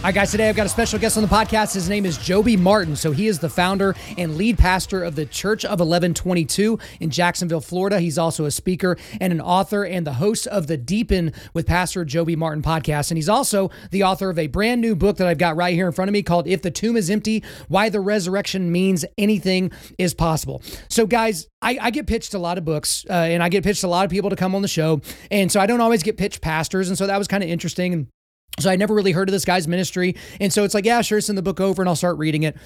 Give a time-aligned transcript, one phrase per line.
[0.00, 1.74] All right, guys, today I've got a special guest on the podcast.
[1.74, 2.96] His name is Joby Martin.
[2.96, 7.60] So he is the founder and lead pastor of the Church of 1122 in Jacksonville,
[7.60, 8.00] Florida.
[8.00, 12.06] He's also a speaker and an author and the host of the Deepen with Pastor
[12.06, 13.10] Joby Martin podcast.
[13.10, 15.86] And he's also the author of a brand new book that I've got right here
[15.86, 19.70] in front of me called If the Tomb is Empty Why the Resurrection Means Anything
[19.98, 20.62] is Possible.
[20.88, 23.84] So, guys, I, I get pitched a lot of books uh, and I get pitched
[23.84, 25.02] a lot of people to come on the show.
[25.30, 26.88] And so I don't always get pitched pastors.
[26.88, 27.92] And so that was kind of interesting.
[27.92, 28.06] And
[28.62, 30.16] so I never really heard of this guy's ministry.
[30.40, 32.56] And so it's like, yeah, sure, send the book over and I'll start reading it.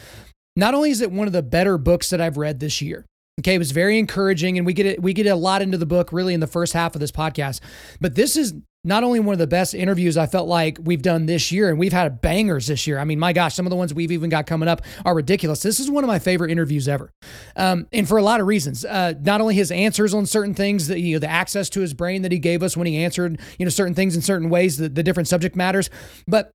[0.56, 3.04] Not only is it one of the better books that I've read this year,
[3.40, 5.86] okay, it was very encouraging and we get it, we get a lot into the
[5.86, 7.60] book really in the first half of this podcast.
[8.00, 8.54] But this is
[8.84, 11.78] not only one of the best interviews I felt like we've done this year, and
[11.78, 12.98] we've had bangers this year.
[12.98, 15.62] I mean, my gosh, some of the ones we've even got coming up are ridiculous.
[15.62, 17.10] This is one of my favorite interviews ever,
[17.56, 18.84] um, and for a lot of reasons.
[18.84, 21.94] Uh, not only his answers on certain things, that you know, the access to his
[21.94, 24.76] brain that he gave us when he answered, you know, certain things in certain ways,
[24.76, 25.90] the, the different subject matters,
[26.28, 26.52] but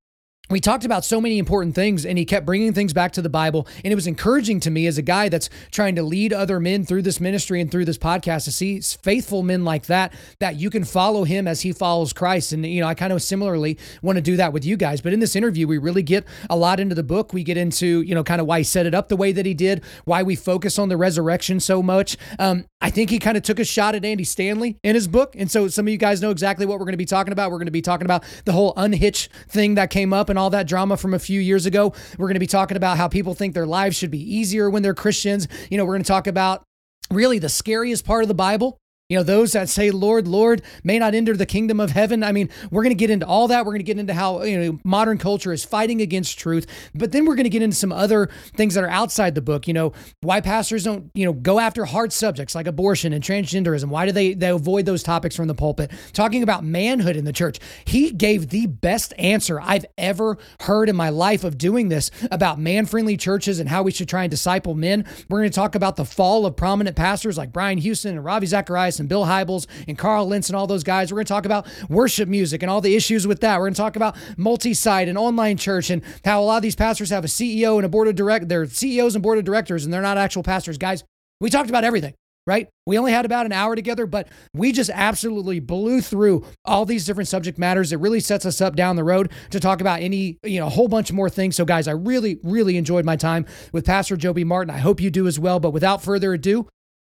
[0.50, 3.28] we talked about so many important things and he kept bringing things back to the
[3.28, 6.58] bible and it was encouraging to me as a guy that's trying to lead other
[6.58, 10.56] men through this ministry and through this podcast to see faithful men like that that
[10.56, 12.52] you can follow him as he follows christ.
[12.52, 15.00] And you know i kind of similarly want to do that with you guys.
[15.00, 17.32] But in this interview we really get a lot into the book.
[17.32, 19.46] We get into you know kind of why he set it up the way that
[19.46, 22.16] he did why we focus on the resurrection so much.
[22.38, 25.34] Um, i think he kind of took a shot at andy stanley in his book.
[25.36, 27.50] And so some of you guys know exactly what we're going to be talking about.
[27.50, 30.50] We're going to be talking about the whole unhitch thing that came up and all
[30.50, 31.92] that drama from a few years ago.
[32.18, 34.82] We're going to be talking about how people think their lives should be easier when
[34.82, 35.46] they're Christians.
[35.70, 36.64] You know, we're going to talk about
[37.10, 38.78] really the scariest part of the Bible
[39.10, 42.22] you know, those that say, Lord, Lord, may not enter the kingdom of heaven.
[42.22, 43.66] I mean, we're going to get into all that.
[43.66, 46.64] We're going to get into how, you know, modern culture is fighting against truth.
[46.94, 49.66] But then we're going to get into some other things that are outside the book.
[49.66, 53.88] You know, why pastors don't, you know, go after hard subjects like abortion and transgenderism.
[53.88, 55.90] Why do they, they avoid those topics from the pulpit?
[56.12, 57.58] Talking about manhood in the church.
[57.84, 62.60] He gave the best answer I've ever heard in my life of doing this about
[62.60, 65.04] man friendly churches and how we should try and disciple men.
[65.28, 68.46] We're going to talk about the fall of prominent pastors like Brian Houston and Ravi
[68.46, 71.10] Zacharias and Bill Hybels and Carl Lentz and all those guys.
[71.10, 73.58] We're going to talk about worship music and all the issues with that.
[73.58, 76.76] We're going to talk about multi-site and online church and how a lot of these
[76.76, 78.48] pastors have a CEO and a board of direct.
[78.48, 80.78] They're CEOs and board of directors, and they're not actual pastors.
[80.78, 81.02] Guys,
[81.40, 82.14] we talked about everything
[82.46, 82.68] right?
[82.84, 87.04] We only had about an hour together, but we just absolutely blew through all these
[87.04, 87.92] different subject matters.
[87.92, 90.70] It really sets us up down the road to talk about any, you know, a
[90.70, 91.56] whole bunch more things.
[91.56, 94.74] So, guys, I really, really enjoyed my time with Pastor Joby Martin.
[94.74, 95.60] I hope you do as well.
[95.60, 96.66] But without further ado,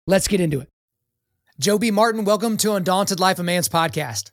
[0.07, 0.69] let's get into it.
[1.57, 4.31] Joby Martin, welcome to Undaunted Life of Man's podcast.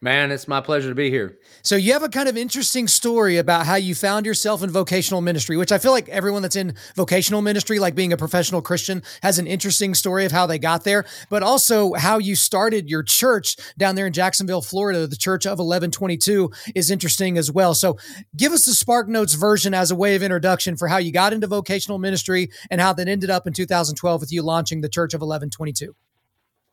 [0.00, 1.38] Man, it's my pleasure to be here.
[1.60, 5.20] So, you have a kind of interesting story about how you found yourself in vocational
[5.20, 9.02] ministry, which I feel like everyone that's in vocational ministry, like being a professional Christian,
[9.22, 13.02] has an interesting story of how they got there, but also how you started your
[13.02, 15.06] church down there in Jacksonville, Florida.
[15.06, 17.74] The Church of 1122 is interesting as well.
[17.74, 17.98] So,
[18.34, 21.34] give us the Spark Notes version as a way of introduction for how you got
[21.34, 25.12] into vocational ministry and how that ended up in 2012 with you launching the Church
[25.12, 25.94] of 1122.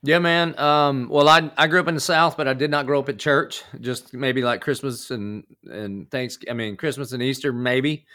[0.02, 0.58] Yeah, man.
[0.58, 3.10] Um, well, I I grew up in the South, but I did not grow up
[3.10, 3.64] at church.
[3.82, 6.38] Just maybe like Christmas and and thanks.
[6.50, 8.06] I mean, Christmas and Easter, maybe.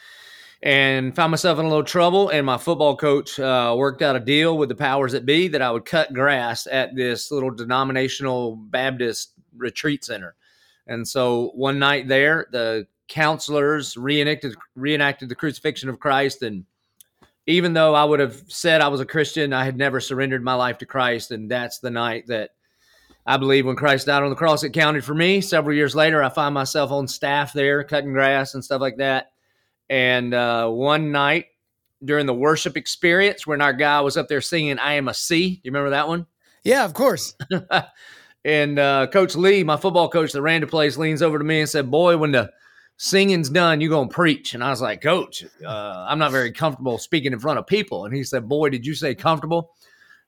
[0.63, 2.31] And found myself in a little trouble.
[2.31, 5.61] And my football coach uh, worked out a deal with the powers that be that
[5.61, 10.37] I would cut grass at this little denominational Baptist retreat center.
[10.87, 16.65] And so one night there, the counselors reenacted reenacted the crucifixion of Christ and
[17.47, 20.55] even though I would have said I was a Christian, I had never surrendered my
[20.55, 21.31] life to Christ.
[21.31, 22.51] And that's the night that
[23.27, 25.41] I believe when Christ died on the cross, it counted for me.
[25.41, 29.33] Several years later, I find myself on staff there, cutting grass and stuff like that.
[29.91, 31.47] And uh, one night
[32.05, 35.57] during the worship experience, when our guy was up there singing, I Am a C,
[35.57, 36.27] Do you remember that one?
[36.63, 37.35] Yeah, of course.
[38.45, 41.69] and uh, Coach Lee, my football coach that ran place, leans over to me and
[41.69, 42.51] said, Boy, when the
[42.97, 44.55] singing's done, you gonna preach.
[44.55, 48.05] And I was like, Coach, uh, I'm not very comfortable speaking in front of people.
[48.05, 49.73] And he said, Boy, did you say comfortable?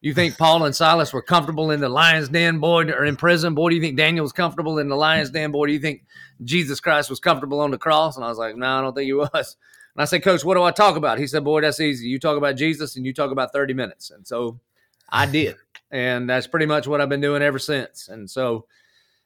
[0.01, 3.55] You think Paul and Silas were comfortable in the lion's den, boy, or in prison?
[3.55, 5.53] Boy, do you think Daniel was comfortable in the lion's den?
[5.53, 6.05] Boy, do you think
[6.45, 8.17] Jesus Christ was comfortable on the cross?
[8.17, 9.57] And I was like, No, I don't think he was.
[9.97, 11.19] And I said, Coach, what do I talk about?
[11.19, 12.07] He said, Boy, that's easy.
[12.07, 14.11] You talk about Jesus and you talk about 30 minutes.
[14.11, 14.61] And so
[15.09, 15.57] I did.
[15.91, 18.09] And that's pretty much what I've been doing ever since.
[18.09, 18.67] And so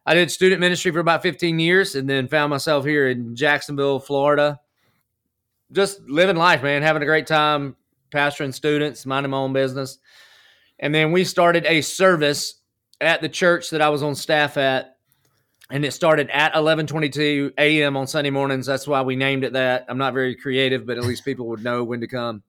[0.06, 4.00] I did student ministry for about 15 years and then found myself here in Jacksonville,
[4.00, 4.58] Florida.
[5.72, 7.76] Just living life, man, having a great time,
[8.10, 9.98] pastoring students, minding my own business.
[10.78, 12.60] And then we started a service
[13.00, 14.96] at the church that I was on staff at.
[15.70, 17.96] And it started at 11:22 a.m.
[17.96, 18.66] on Sunday mornings.
[18.66, 19.84] That's why we named it that.
[19.88, 22.42] I'm not very creative, but at least people would know when to come.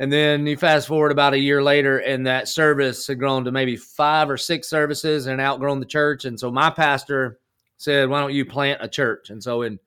[0.00, 3.52] And then you fast forward about a year later, and that service had grown to
[3.52, 6.24] maybe five or six services and outgrown the church.
[6.24, 7.38] And so my pastor
[7.76, 9.28] said, Why don't you plant a church?
[9.28, 9.78] And so in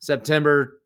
[0.00, 0.80] September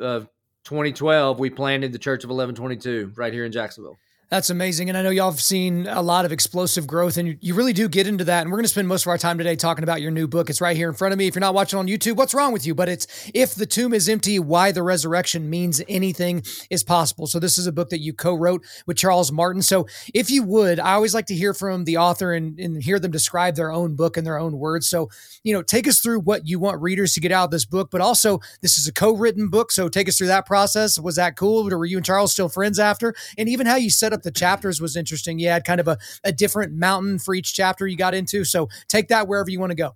[0.00, 0.26] of
[0.64, 3.98] 2012, we planted the Church of 1122 right here in Jacksonville.
[4.30, 4.88] That's amazing.
[4.88, 7.88] And I know y'all have seen a lot of explosive growth, and you really do
[7.88, 8.42] get into that.
[8.42, 10.48] And we're going to spend most of our time today talking about your new book.
[10.48, 11.26] It's right here in front of me.
[11.26, 12.74] If you're not watching on YouTube, what's wrong with you?
[12.74, 17.26] But it's If the Tomb is Empty, Why the Resurrection Means Anything is Possible.
[17.26, 19.60] So, this is a book that you co wrote with Charles Martin.
[19.60, 22.98] So, if you would, I always like to hear from the author and, and hear
[22.98, 24.88] them describe their own book in their own words.
[24.88, 25.10] So,
[25.42, 27.90] you know, take us through what you want readers to get out of this book,
[27.90, 29.70] but also this is a co written book.
[29.70, 30.98] So, take us through that process.
[30.98, 31.70] Was that cool?
[31.72, 33.14] Or were you and Charles still friends after?
[33.36, 35.38] And even how you set up the chapters was interesting.
[35.38, 38.44] You had kind of a, a different mountain for each chapter you got into.
[38.44, 39.94] So take that wherever you want to go.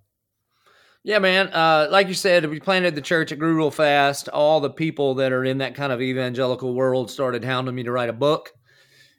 [1.04, 1.48] Yeah, man.
[1.48, 3.32] Uh, like you said, we planted the church.
[3.32, 4.28] It grew real fast.
[4.28, 7.92] All the people that are in that kind of evangelical world started hounding me to
[7.92, 8.52] write a book.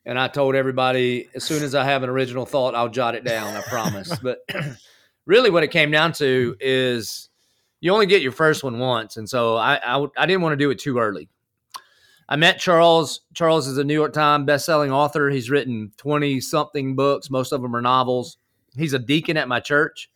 [0.06, 3.24] And I told everybody, as soon as I have an original thought, I'll jot it
[3.24, 3.56] down.
[3.56, 4.16] I promise.
[4.20, 4.40] but
[5.26, 7.30] really, what it came down to is
[7.82, 9.18] you only get your first one once.
[9.18, 11.30] And so I, I, I didn't want to do it too early.
[12.32, 13.22] I met Charles.
[13.34, 15.32] Charles is a New York Times best-selling author.
[15.32, 17.32] He's written 20 something books.
[17.32, 18.38] Most of them are novels.
[18.78, 20.12] He's a deacon at my church.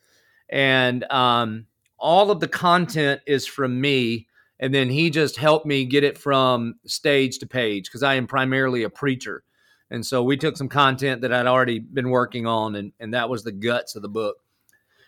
[0.48, 1.66] And um,
[1.98, 4.28] all of the content is from me.
[4.60, 8.28] And then he just helped me get it from stage to page because I am
[8.28, 9.42] primarily a preacher.
[9.90, 13.28] And so we took some content that I'd already been working on, and, and that
[13.28, 14.36] was the guts of the book.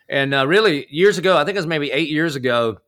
[0.09, 2.79] And uh, really, years ago, I think it was maybe eight years ago,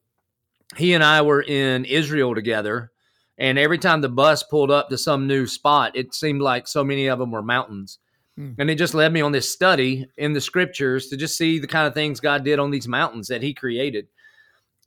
[0.76, 2.90] he and I were in Israel together
[3.38, 6.82] and every time the bus pulled up to some new spot, it seemed like so
[6.82, 8.00] many of them were mountains.
[8.38, 8.56] Mm.
[8.58, 11.68] And it just led me on this study in the scriptures to just see the
[11.68, 14.08] kind of things God did on these mountains that He created.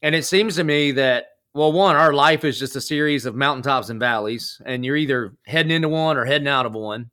[0.01, 3.35] And it seems to me that, well, one, our life is just a series of
[3.35, 7.09] mountaintops and valleys, and you're either heading into one or heading out of one.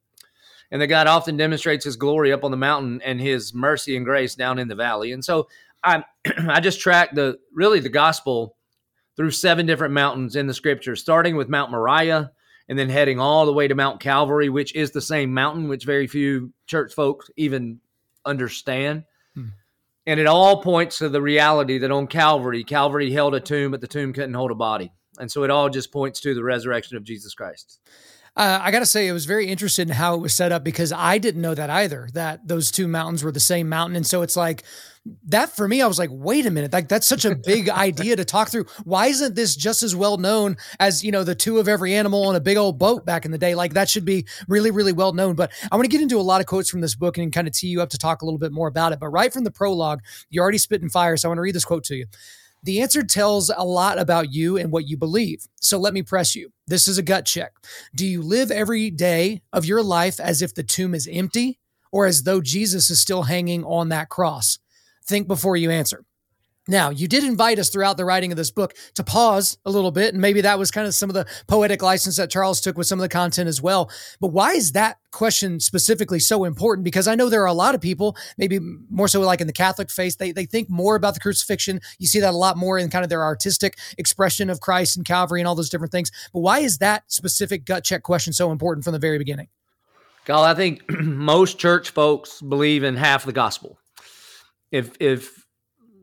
[0.70, 4.04] And that God often demonstrates His glory up on the mountain and His mercy and
[4.04, 5.12] grace down in the valley.
[5.12, 5.48] And so
[5.84, 6.04] I,
[6.48, 8.56] I just track the really the gospel
[9.18, 12.30] through seven different mountains in the scripture, starting with Mount Moriah
[12.68, 15.84] and then heading all the way to Mount Calvary, which is the same mountain, which
[15.84, 17.80] very few church folks even
[18.24, 19.02] understand.
[19.34, 19.48] Hmm.
[20.06, 23.80] And it all points to the reality that on Calvary, Calvary held a tomb, but
[23.80, 24.92] the tomb couldn't hold a body.
[25.18, 27.80] And so it all just points to the resurrection of Jesus Christ.
[28.36, 30.62] Uh, I got to say, it was very interested in how it was set up
[30.62, 33.96] because I didn't know that either, that those two mountains were the same mountain.
[33.96, 34.62] And so it's like,
[35.28, 38.16] that for me, I was like, wait a minute, like that's such a big idea
[38.16, 38.66] to talk through.
[38.84, 42.24] Why isn't this just as well known as, you know, the two of every animal
[42.24, 43.54] on a big old boat back in the day?
[43.54, 45.34] Like that should be really, really well known.
[45.34, 47.46] But I want to get into a lot of quotes from this book and kind
[47.46, 49.00] of tee you up to talk a little bit more about it.
[49.00, 50.00] But right from the prologue,
[50.30, 51.16] you're already spitting fire.
[51.16, 52.06] So I want to read this quote to you.
[52.62, 55.46] The answer tells a lot about you and what you believe.
[55.60, 56.50] So let me press you.
[56.66, 57.52] This is a gut check.
[57.94, 61.60] Do you live every day of your life as if the tomb is empty
[61.92, 64.58] or as though Jesus is still hanging on that cross?
[65.08, 66.04] Think before you answer.
[66.70, 69.90] Now, you did invite us throughout the writing of this book to pause a little
[69.90, 72.76] bit, and maybe that was kind of some of the poetic license that Charles took
[72.76, 73.90] with some of the content as well.
[74.20, 76.84] But why is that question specifically so important?
[76.84, 79.52] Because I know there are a lot of people, maybe more so like in the
[79.54, 81.80] Catholic faith, they, they think more about the crucifixion.
[81.98, 85.06] You see that a lot more in kind of their artistic expression of Christ and
[85.06, 86.12] Calvary and all those different things.
[86.34, 89.48] But why is that specific gut check question so important from the very beginning?
[90.26, 93.78] Kyle, I think most church folks believe in half the gospel.
[94.70, 95.46] If if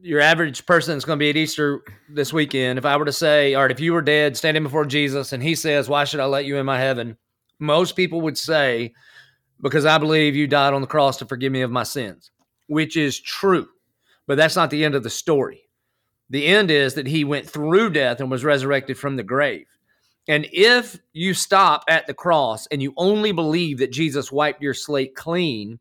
[0.02, 3.12] your average person that's going to be at Easter this weekend, if I were to
[3.12, 6.20] say, all right, if you were dead standing before Jesus and he says, Why should
[6.20, 7.18] I let you in my heaven?
[7.60, 8.94] Most people would say,
[9.62, 12.32] Because I believe you died on the cross to forgive me of my sins,
[12.68, 13.68] which is true.
[14.28, 15.62] But that's not the end of the story.
[16.30, 19.68] The end is that he went through death and was resurrected from the grave.
[20.28, 24.74] And if you stop at the cross and you only believe that Jesus wiped your
[24.74, 25.80] slate clean,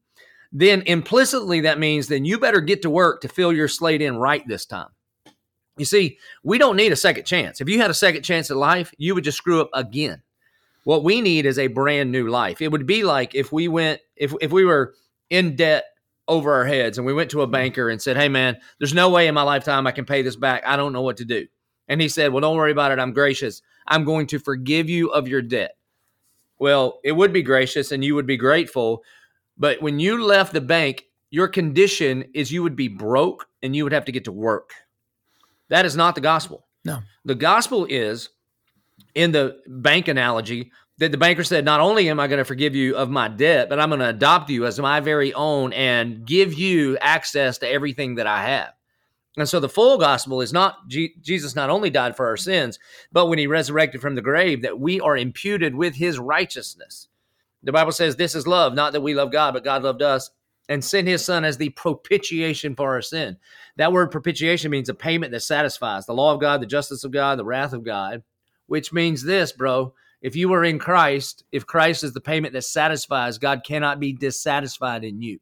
[0.54, 4.16] then implicitly that means then you better get to work to fill your slate in
[4.16, 4.88] right this time.
[5.76, 7.60] You see, we don't need a second chance.
[7.60, 10.22] If you had a second chance at life, you would just screw up again.
[10.84, 12.62] What we need is a brand new life.
[12.62, 14.94] It would be like if we went if if we were
[15.30, 15.86] in debt
[16.28, 19.10] over our heads and we went to a banker and said, "Hey man, there's no
[19.10, 20.62] way in my lifetime I can pay this back.
[20.64, 21.48] I don't know what to do."
[21.88, 23.00] And he said, "Well, don't worry about it.
[23.00, 23.60] I'm gracious.
[23.88, 25.76] I'm going to forgive you of your debt."
[26.60, 29.02] Well, it would be gracious and you would be grateful,
[29.56, 33.84] but when you left the bank, your condition is you would be broke and you
[33.84, 34.70] would have to get to work.
[35.68, 36.66] That is not the gospel.
[36.84, 37.00] No.
[37.24, 38.28] The gospel is,
[39.14, 42.74] in the bank analogy, that the banker said, Not only am I going to forgive
[42.74, 46.24] you of my debt, but I'm going to adopt you as my very own and
[46.24, 48.74] give you access to everything that I have.
[49.36, 52.78] And so the full gospel is not G- Jesus not only died for our sins,
[53.10, 57.08] but when he resurrected from the grave, that we are imputed with his righteousness.
[57.64, 60.30] The Bible says this is love, not that we love God, but God loved us
[60.68, 63.36] and sent his son as the propitiation for our sin.
[63.76, 67.10] That word propitiation means a payment that satisfies the law of God, the justice of
[67.10, 68.22] God, the wrath of God,
[68.66, 69.92] which means this, bro
[70.24, 74.14] if you are in Christ, if Christ is the payment that satisfies, God cannot be
[74.14, 75.38] dissatisfied in you.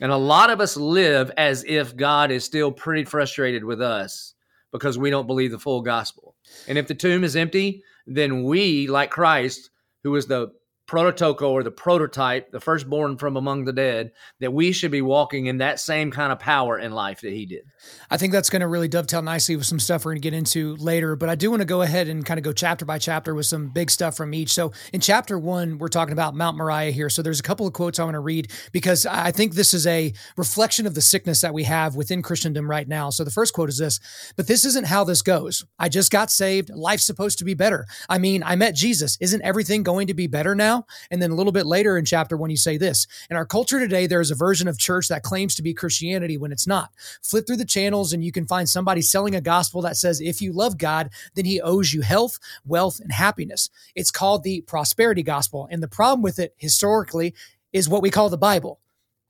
[0.00, 4.32] And a lot of us live as if God is still pretty frustrated with us
[4.72, 6.34] because we don't believe the full gospel.
[6.66, 9.68] And if the tomb is empty, then we, like Christ,
[10.04, 10.52] who is the
[10.92, 15.46] prototype or the prototype, the firstborn from among the dead, that we should be walking
[15.46, 17.62] in that same kind of power in life that he did.
[18.10, 20.36] I think that's going to really dovetail nicely with some stuff we're going to get
[20.36, 21.16] into later.
[21.16, 23.46] But I do want to go ahead and kind of go chapter by chapter with
[23.46, 24.52] some big stuff from each.
[24.52, 27.08] So in chapter one, we're talking about Mount Moriah here.
[27.08, 29.86] So there's a couple of quotes I want to read because I think this is
[29.86, 33.08] a reflection of the sickness that we have within Christendom right now.
[33.08, 33.98] So the first quote is this
[34.36, 35.64] But this isn't how this goes.
[35.78, 36.68] I just got saved.
[36.68, 37.86] Life's supposed to be better.
[38.10, 39.16] I mean, I met Jesus.
[39.22, 40.81] Isn't everything going to be better now?
[41.10, 43.78] And then a little bit later in chapter one, you say this In our culture
[43.78, 46.90] today, there is a version of church that claims to be Christianity when it's not.
[47.22, 50.40] Flip through the channels and you can find somebody selling a gospel that says if
[50.40, 53.70] you love God, then he owes you health, wealth, and happiness.
[53.94, 55.68] It's called the prosperity gospel.
[55.70, 57.34] And the problem with it historically
[57.72, 58.80] is what we call the Bible.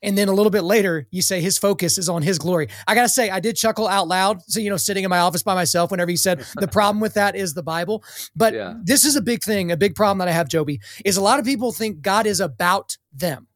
[0.02, 2.68] And then a little bit later, you say his focus is on his glory.
[2.88, 4.42] I got to say, I did chuckle out loud.
[4.42, 7.14] So, you know, sitting in my office by myself whenever he said the problem with
[7.14, 8.02] that is the Bible.
[8.34, 8.74] But yeah.
[8.82, 11.38] this is a big thing, a big problem that I have, Joby, is a lot
[11.38, 13.46] of people think God is about them.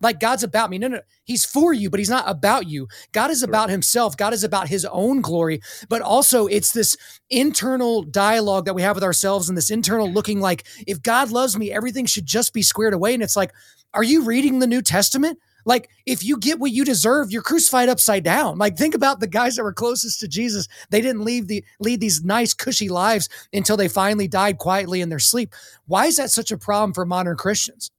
[0.00, 0.78] Like God's about me.
[0.78, 2.86] No, no, he's for you, but he's not about you.
[3.12, 4.16] God is about himself.
[4.16, 6.96] God is about his own glory, but also it's this
[7.30, 11.56] internal dialogue that we have with ourselves and this internal looking like, if God loves
[11.56, 13.14] me, everything should just be squared away.
[13.14, 13.52] And it's like,
[13.94, 15.38] are you reading the New Testament?
[15.66, 18.56] Like, if you get what you deserve, you're crucified upside down.
[18.56, 20.68] Like, think about the guys that were closest to Jesus.
[20.90, 25.10] They didn't leave the lead these nice, cushy lives until they finally died quietly in
[25.10, 25.54] their sleep.
[25.86, 27.90] Why is that such a problem for modern Christians?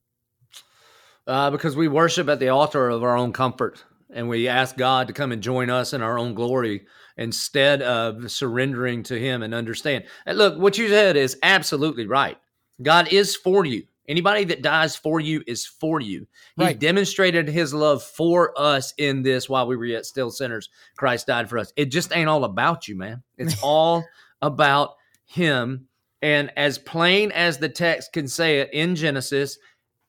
[1.27, 5.07] Uh, because we worship at the altar of our own comfort and we ask God
[5.07, 6.85] to come and join us in our own glory
[7.17, 10.05] instead of surrendering to Him and understand.
[10.25, 12.37] And look, what you said is absolutely right.
[12.81, 13.83] God is for you.
[14.07, 16.27] Anybody that dies for you is for you.
[16.55, 16.79] He right.
[16.79, 20.69] demonstrated his love for us in this while we were yet still sinners.
[20.97, 21.73] Christ died for us.
[21.75, 23.23] It just ain't all about you, man.
[23.37, 24.05] It's all
[24.41, 24.91] about
[25.25, 25.87] him.
[26.21, 29.57] And as plain as the text can say it in Genesis,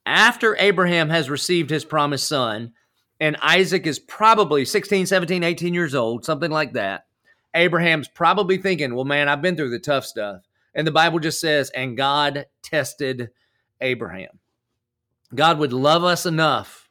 [0.05, 2.73] after Abraham has received his promised son,
[3.19, 7.05] and Isaac is probably 16, 17, 18 years old, something like that,
[7.53, 10.41] Abraham's probably thinking, well, man, I've been through the tough stuff.
[10.73, 13.29] And the Bible just says, and God tested
[13.81, 14.39] Abraham.
[15.33, 16.89] God would love us enough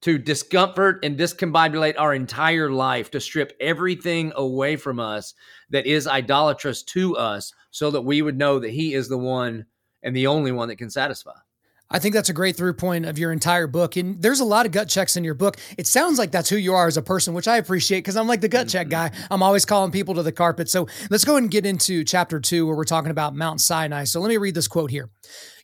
[0.00, 5.34] to discomfort and discombobulate our entire life, to strip everything away from us
[5.70, 9.66] that is idolatrous to us, so that we would know that He is the one
[10.02, 11.32] and the only one that can satisfy.
[11.90, 13.96] I think that's a great through point of your entire book.
[13.96, 15.56] And there's a lot of gut checks in your book.
[15.78, 18.26] It sounds like that's who you are as a person, which I appreciate because I'm
[18.26, 19.14] like the gut check mm-hmm.
[19.14, 19.26] guy.
[19.30, 20.68] I'm always calling people to the carpet.
[20.68, 24.04] So let's go and get into chapter two, where we're talking about Mount Sinai.
[24.04, 25.08] So let me read this quote here.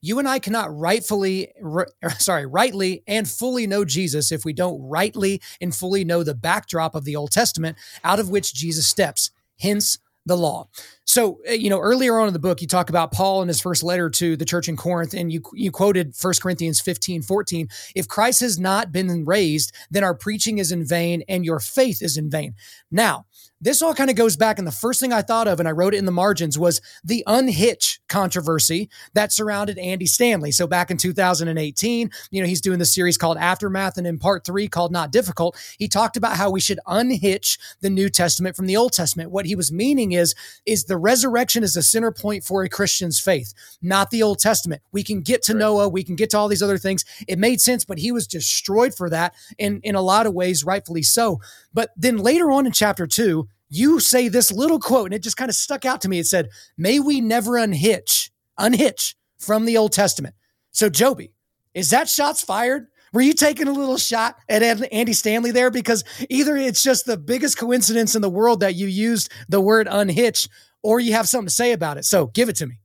[0.00, 1.52] You and I cannot rightfully,
[2.18, 6.94] sorry, rightly and fully know Jesus if we don't rightly and fully know the backdrop
[6.94, 9.30] of the Old Testament out of which Jesus steps.
[9.60, 10.68] Hence, the law.
[11.04, 13.60] So, uh, you know, earlier on in the book, you talk about Paul in his
[13.60, 17.68] first letter to the church in Corinth, and you, you quoted 1 Corinthians 15, 14.
[17.94, 22.02] If Christ has not been raised, then our preaching is in vain and your faith
[22.02, 22.54] is in vain.
[22.90, 23.26] Now,
[23.64, 25.72] this all kind of goes back, and the first thing I thought of, and I
[25.72, 30.52] wrote it in the margins, was the unhitch controversy that surrounded Andy Stanley.
[30.52, 34.44] So back in 2018, you know, he's doing the series called Aftermath, and in part
[34.44, 38.66] three called Not Difficult, he talked about how we should unhitch the New Testament from
[38.66, 39.30] the Old Testament.
[39.30, 40.34] What he was meaning is,
[40.66, 44.82] is the resurrection is a center point for a Christian's faith, not the Old Testament.
[44.92, 45.60] We can get to right.
[45.60, 47.06] Noah, we can get to all these other things.
[47.26, 50.64] It made sense, but he was destroyed for that, in in a lot of ways,
[50.64, 51.40] rightfully so.
[51.72, 55.36] But then later on in chapter two, you say this little quote, and it just
[55.36, 56.18] kind of stuck out to me.
[56.18, 60.34] It said, May we never unhitch, unhitch from the Old Testament.
[60.70, 61.32] So, Joby,
[61.74, 62.86] is that shots fired?
[63.12, 65.70] Were you taking a little shot at Andy Stanley there?
[65.70, 69.86] Because either it's just the biggest coincidence in the world that you used the word
[69.88, 70.48] unhitch,
[70.82, 72.04] or you have something to say about it.
[72.04, 72.80] So give it to me.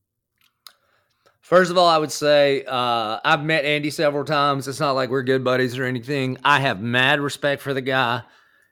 [1.42, 4.68] First of all, I would say uh, I've met Andy several times.
[4.68, 6.38] It's not like we're good buddies or anything.
[6.44, 8.22] I have mad respect for the guy.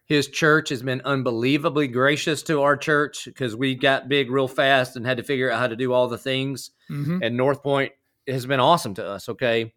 [0.08, 4.96] His church has been unbelievably gracious to our church because we got big real fast
[4.96, 6.72] and had to figure out how to do all the things.
[6.90, 7.22] Mm-hmm.
[7.22, 7.92] And North Point
[8.26, 9.28] has been awesome to us.
[9.28, 9.74] Okay,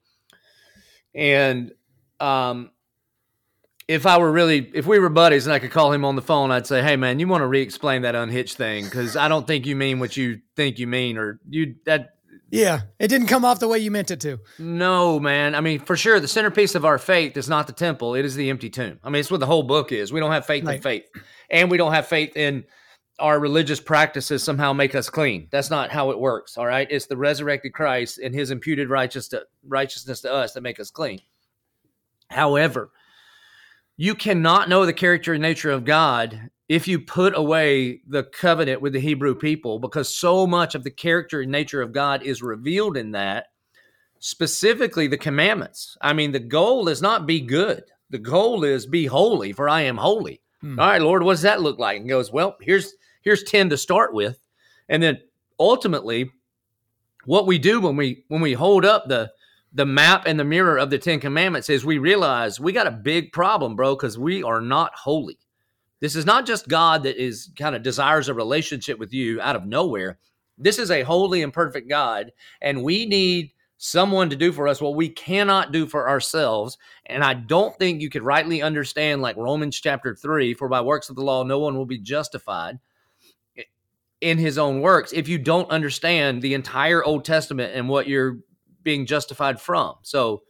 [1.15, 1.73] and
[2.21, 2.71] um,
[3.89, 6.23] if I were really, if we were buddies and I could call him on the
[6.23, 9.49] phone, I'd say, "Hey, man, you want to re-explain that unhitched thing because I don't
[9.49, 12.15] think you mean what you think you mean, or you that."
[12.51, 14.39] Yeah, it didn't come off the way you meant it to.
[14.59, 15.55] No, man.
[15.55, 18.35] I mean, for sure, the centerpiece of our faith is not the temple; it is
[18.35, 18.99] the empty tomb.
[19.05, 20.13] I mean, it's what the whole book is.
[20.13, 20.77] We don't have faith right.
[20.77, 21.05] in faith,
[21.49, 22.65] and we don't have faith in
[23.21, 25.47] our religious practices somehow make us clean.
[25.53, 26.59] That's not how it works.
[26.59, 30.81] All right, it's the resurrected Christ and His imputed righteousness righteousness to us that make
[30.81, 31.21] us clean.
[32.31, 32.91] However,
[33.97, 38.81] you cannot know the character and nature of God if you put away the covenant
[38.81, 42.43] with the Hebrew people, because so much of the character and nature of God is
[42.43, 43.49] revealed in that,
[44.21, 45.99] specifically the commandments.
[46.01, 49.81] I mean, the goal is not be good, the goal is be holy, for I
[49.81, 50.43] am holy.
[50.61, 50.79] Hmm.
[50.79, 51.99] All right, Lord, what does that look like?
[51.99, 54.39] And goes, well, here's here's 10 to start with.
[54.89, 55.19] And then
[55.59, 56.31] ultimately,
[57.25, 59.33] what we do when we when we hold up the
[59.73, 62.93] the map and the mirror of the Ten Commandments is we realize we got a
[62.93, 65.39] big problem, bro, because we are not holy.
[66.01, 69.57] This is not just God that is kind of desires a relationship with you out
[69.57, 70.19] of nowhere.
[70.59, 73.53] This is a holy and perfect God, and we need
[73.83, 76.77] someone to do for us what we cannot do for ourselves.
[77.07, 81.09] And I don't think you could rightly understand, like Romans chapter 3, for by works
[81.09, 82.79] of the law, no one will be justified
[84.21, 88.41] in his own works if you don't understand the entire Old Testament and what you're
[88.83, 89.95] being justified from.
[90.03, 90.43] So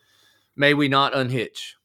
[0.57, 1.77] may we not unhitch.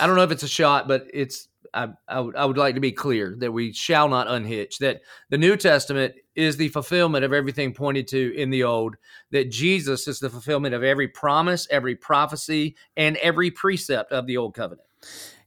[0.00, 2.92] I don't know if it's a shot, but it's I, I, would, like to be
[2.92, 5.00] clear that we shall not unhitch, that
[5.30, 8.96] the New Testament is the fulfillment of everything pointed to in the Old,
[9.32, 14.36] that Jesus is the fulfillment of every promise, every prophecy, and every precept of the
[14.36, 14.86] Old Covenant.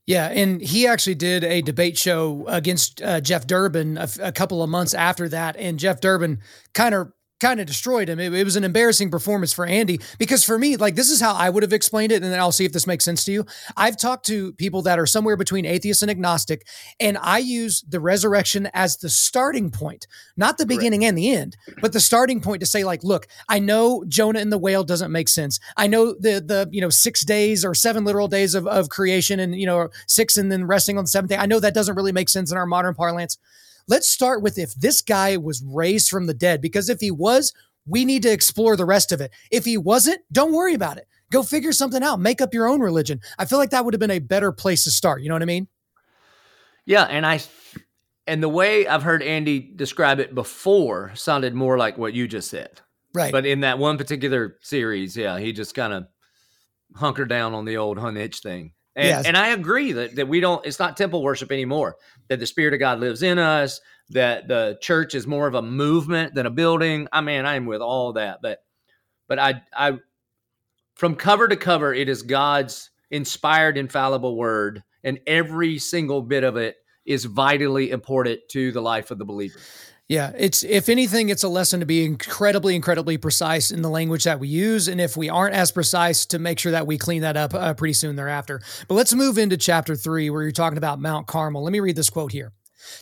[0.05, 4.63] Yeah, and he actually did a debate show against uh, Jeff Durbin a, a couple
[4.63, 6.39] of months after that, and Jeff Durbin
[6.74, 8.20] kind of kind of destroyed him.
[8.20, 11.34] It, it, was an embarrassing performance for Andy because for me, like this is how
[11.34, 13.46] I would have explained it, and then I'll see if this makes sense to you.
[13.75, 16.65] I've talked to people that are somewhere between atheist and agnostic,
[17.00, 21.58] and I use the resurrection as the starting point, not the beginning and the end,
[21.82, 25.12] but the starting point to say, like, look, I know Jonah and the whale doesn't
[25.12, 25.60] make sense.
[25.76, 29.39] I know the the you know six days or seven literal days of, of creation
[29.39, 31.38] and you know six and then resting on the seventh day.
[31.38, 33.38] I know that doesn't really make sense in our modern parlance.
[33.88, 37.54] Let's start with if this guy was raised from the dead, because if he was,
[37.86, 39.32] we need to explore the rest of it.
[39.50, 41.08] If he wasn't, don't worry about it.
[41.32, 42.19] Go figure something out.
[42.19, 43.21] Make up your own religion.
[43.38, 45.21] I feel like that would have been a better place to start.
[45.21, 45.67] You know what I mean?
[46.86, 47.41] Yeah, and I
[48.28, 52.50] and the way I've heard Andy describe it before sounded more like what you just
[52.50, 52.82] said.
[53.13, 53.32] Right.
[53.32, 56.08] But in that one particular series, yeah, he just kind of
[56.95, 58.73] hunkered down on the old unhitch thing.
[58.97, 59.25] And, yes.
[59.25, 61.97] and I agree that, that we don't, it's not temple worship anymore,
[62.29, 63.79] that the Spirit of God lives in us,
[64.10, 67.07] that the church is more of a movement than a building.
[67.12, 68.63] I mean, I am with all that, but,
[69.27, 69.99] but I, I,
[70.95, 76.57] from cover to cover, it is God's inspired, infallible word, and every single bit of
[76.57, 79.60] it is vitally important to the life of the believer.
[80.10, 84.24] Yeah, it's if anything, it's a lesson to be incredibly, incredibly precise in the language
[84.24, 87.24] that we use, and if we aren't as precise, to make sure that we clean
[87.24, 88.62] that up uh, pretty soon thereafter.
[88.88, 91.62] But let's move into chapter three, where you're talking about Mount Carmel.
[91.62, 92.54] Let me read this quote here.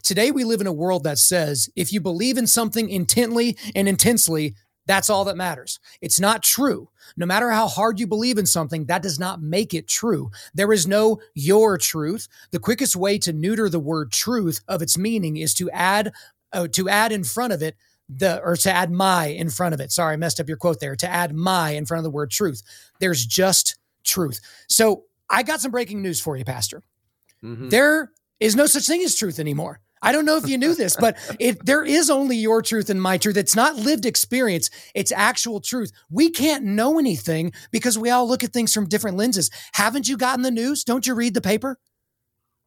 [0.02, 3.88] Today, we live in a world that says if you believe in something intently and
[3.88, 4.56] intensely,
[4.88, 5.80] that's all that matters.
[6.02, 6.89] It's not true.
[7.18, 10.30] No matter how hard you believe in something, that does not make it true.
[10.54, 12.28] There is no your truth.
[12.52, 16.13] The quickest way to neuter the word truth of its meaning is to add
[16.56, 17.76] uh, to add in front of it
[18.10, 19.91] the or to add my in front of it.
[19.91, 20.96] Sorry, I messed up your quote there.
[20.96, 22.62] To add my in front of the word truth.
[23.00, 24.39] There's just truth.
[24.68, 26.84] So I got some breaking news for you, Pastor.
[27.44, 27.70] Mm-hmm.
[27.70, 29.80] There is no such thing as truth anymore.
[30.02, 33.02] I don't know if you knew this, but it, there is only your truth and
[33.02, 33.38] my truth.
[33.38, 35.91] It's not lived experience, it's actual truth.
[36.12, 39.50] We can't know anything because we all look at things from different lenses.
[39.74, 40.84] Haven't you gotten the news?
[40.84, 41.80] Don't you read the paper?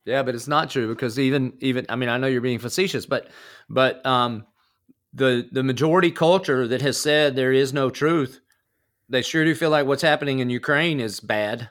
[0.08, 3.04] Yeah, but it's not true because even even I mean I know you're being facetious,
[3.04, 3.28] but
[3.68, 4.46] but um
[5.12, 8.40] the the majority culture that has said there is no truth,
[9.10, 11.68] they sure do feel like what's happening in Ukraine is bad,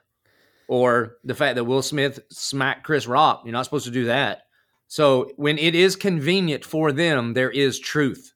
[0.67, 3.41] or the fact that Will Smith smacked Chris Rock.
[3.43, 4.43] You're not supposed to do that.
[4.87, 8.35] So when it is convenient for them, there is truth,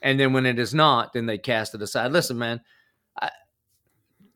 [0.00, 2.12] and then when it is not, then they cast it aside.
[2.12, 2.62] Listen, man,
[3.20, 3.28] I,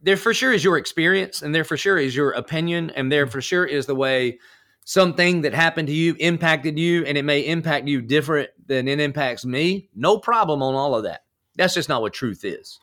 [0.02, 3.26] there for sure is your experience, and there for sure is your opinion, and there
[3.26, 4.38] for sure is the way
[4.86, 9.00] something that happened to you impacted you and it may impact you different than it
[9.00, 11.24] impacts me, no problem on all of that.
[11.56, 12.78] That's just not what truth is.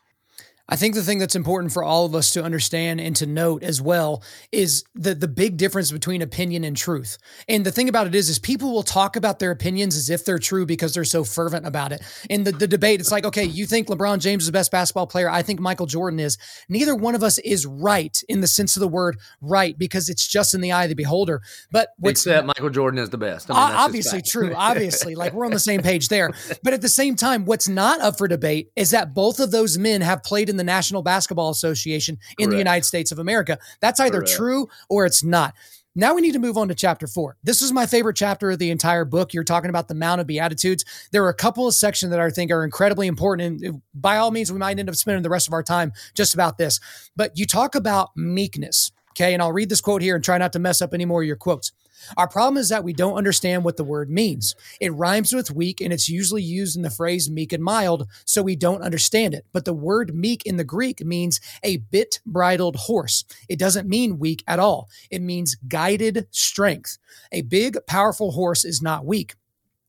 [0.68, 3.62] I think the thing that's important for all of us to understand and to note
[3.62, 7.18] as well is the the big difference between opinion and truth.
[7.48, 10.24] And the thing about it is, is people will talk about their opinions as if
[10.24, 12.02] they're true because they're so fervent about it.
[12.30, 15.06] In the, the debate, it's like, okay, you think LeBron James is the best basketball
[15.06, 15.28] player.
[15.28, 16.38] I think Michael Jordan is.
[16.68, 20.26] Neither one of us is right in the sense of the word right because it's
[20.26, 21.42] just in the eye of the beholder.
[21.72, 23.50] But except Michael Jordan is the best.
[23.50, 24.54] I mean, obviously true.
[24.54, 26.32] Obviously, like we're on the same page there.
[26.62, 29.76] But at the same time, what's not up for debate is that both of those
[29.76, 32.50] men have played in the National Basketball Association in Correct.
[32.50, 33.58] the United States of America.
[33.80, 34.32] That's either Correct.
[34.32, 35.54] true or it's not.
[35.96, 37.36] Now we need to move on to chapter four.
[37.44, 39.32] This is my favorite chapter of the entire book.
[39.32, 40.84] You're talking about the Mount of Beatitudes.
[41.12, 43.62] There are a couple of sections that I think are incredibly important.
[43.62, 45.92] And uh, by all means, we might end up spending the rest of our time
[46.14, 46.80] just about this.
[47.14, 48.90] But you talk about meekness.
[49.16, 49.32] Okay.
[49.32, 51.26] And I'll read this quote here and try not to mess up any more of
[51.26, 51.72] your quotes.
[52.16, 54.54] Our problem is that we don't understand what the word means.
[54.80, 58.42] It rhymes with weak and it's usually used in the phrase meek and mild, so
[58.42, 59.46] we don't understand it.
[59.52, 63.24] But the word meek in the Greek means a bit bridled horse.
[63.48, 66.98] It doesn't mean weak at all, it means guided strength.
[67.32, 69.34] A big, powerful horse is not weak.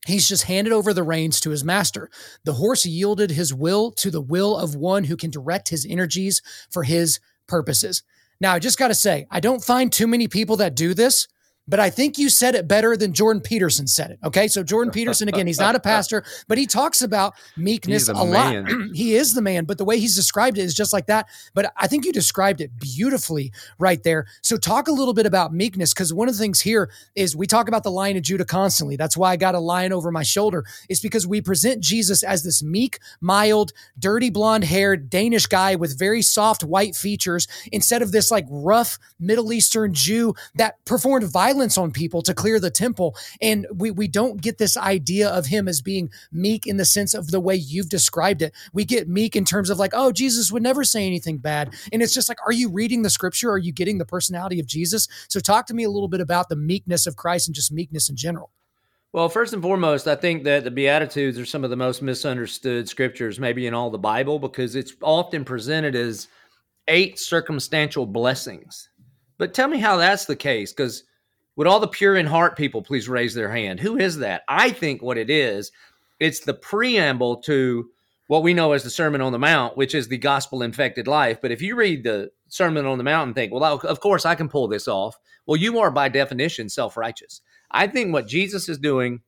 [0.05, 2.11] He's just handed over the reins to his master.
[2.43, 6.43] The horse yielded his will to the will of one who can direct his energies
[6.69, 8.03] for his purposes.
[8.41, 11.27] Now, I just got to say, I don't find too many people that do this
[11.67, 14.19] but I think you said it better than Jordan Peterson said it.
[14.23, 14.47] Okay.
[14.47, 18.23] So Jordan Peterson, again, he's not a pastor, but he talks about meekness a, a
[18.23, 18.69] lot.
[18.93, 21.27] he is the man, but the way he's described it is just like that.
[21.53, 24.27] But I think you described it beautifully right there.
[24.41, 27.47] So talk a little bit about meekness, because one of the things here is we
[27.47, 28.95] talk about the lion of Judah constantly.
[28.95, 32.43] That's why I got a lion over my shoulder, it's because we present Jesus as
[32.43, 38.11] this meek, mild, dirty blonde haired Danish guy with very soft white features instead of
[38.11, 42.69] this like rough Middle Eastern Jew that performed violence violence on people to clear the
[42.69, 43.15] temple.
[43.41, 47.13] And we, we don't get this idea of him as being meek in the sense
[47.13, 48.53] of the way you've described it.
[48.73, 51.73] We get meek in terms of like, oh, Jesus would never say anything bad.
[51.93, 53.51] And it's just like, are you reading the scripture?
[53.51, 55.07] Are you getting the personality of Jesus?
[55.29, 58.09] So talk to me a little bit about the meekness of Christ and just meekness
[58.09, 58.51] in general.
[59.13, 62.89] Well, first and foremost, I think that the Beatitudes are some of the most misunderstood
[62.89, 66.27] scriptures, maybe in all the Bible, because it's often presented as
[66.89, 68.89] eight circumstantial blessings.
[69.37, 71.03] But tell me how that's the case, because
[71.55, 73.79] would all the pure in heart people please raise their hand?
[73.79, 74.43] Who is that?
[74.47, 75.71] I think what it is,
[76.19, 77.89] it's the preamble to
[78.27, 81.39] what we know as the Sermon on the Mount, which is the gospel infected life.
[81.41, 84.35] But if you read the Sermon on the Mount and think, well, of course I
[84.35, 87.41] can pull this off, well, you are by definition self righteous.
[87.71, 89.21] I think what Jesus is doing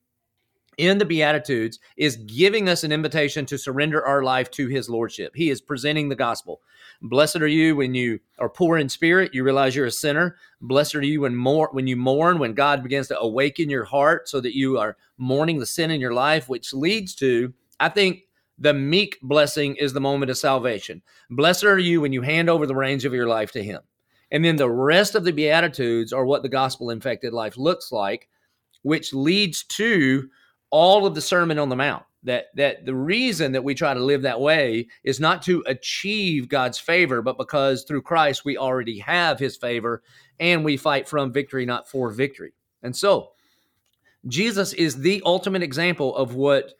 [0.77, 5.35] in the Beatitudes is giving us an invitation to surrender our life to his lordship.
[5.35, 6.61] He is presenting the gospel.
[7.01, 10.37] Blessed are you when you are poor in spirit, you realize you're a sinner.
[10.61, 14.27] Blessed are you when more when you mourn, when God begins to awaken your heart
[14.27, 18.23] so that you are mourning the sin in your life, which leads to, I think,
[18.59, 21.01] the meek blessing is the moment of salvation.
[21.29, 23.81] Blessed are you when you hand over the reins of your life to him.
[24.31, 28.27] And then the rest of the Beatitudes are what the gospel infected life looks like,
[28.81, 30.29] which leads to
[30.69, 32.03] all of the Sermon on the Mount.
[32.23, 36.49] That that the reason that we try to live that way is not to achieve
[36.49, 40.01] God's favor, but because through Christ we already have His favor,
[40.39, 42.53] and we fight from victory, not for victory.
[42.83, 43.31] And so,
[44.27, 46.73] Jesus is the ultimate example of what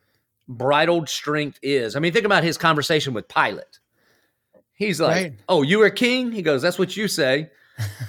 [0.48, 1.96] bridled strength is.
[1.96, 3.80] I mean, think about his conversation with Pilate.
[4.74, 5.34] He's like, right.
[5.50, 7.50] "Oh, you are king?" He goes, "That's what you say."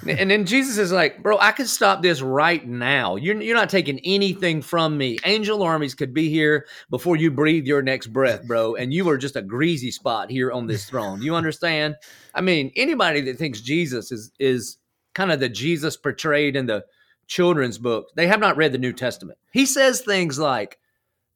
[0.06, 3.16] And then Jesus is like, bro, I could stop this right now.
[3.16, 5.18] You're, you're not taking anything from me.
[5.24, 8.74] Angel armies could be here before you breathe your next breath, bro.
[8.74, 11.22] And you are just a greasy spot here on this throne.
[11.22, 11.96] You understand?
[12.34, 14.78] I mean, anybody that thinks Jesus is is
[15.14, 16.84] kind of the Jesus portrayed in the
[17.26, 19.38] children's book, they have not read the New Testament.
[19.52, 20.78] He says things like,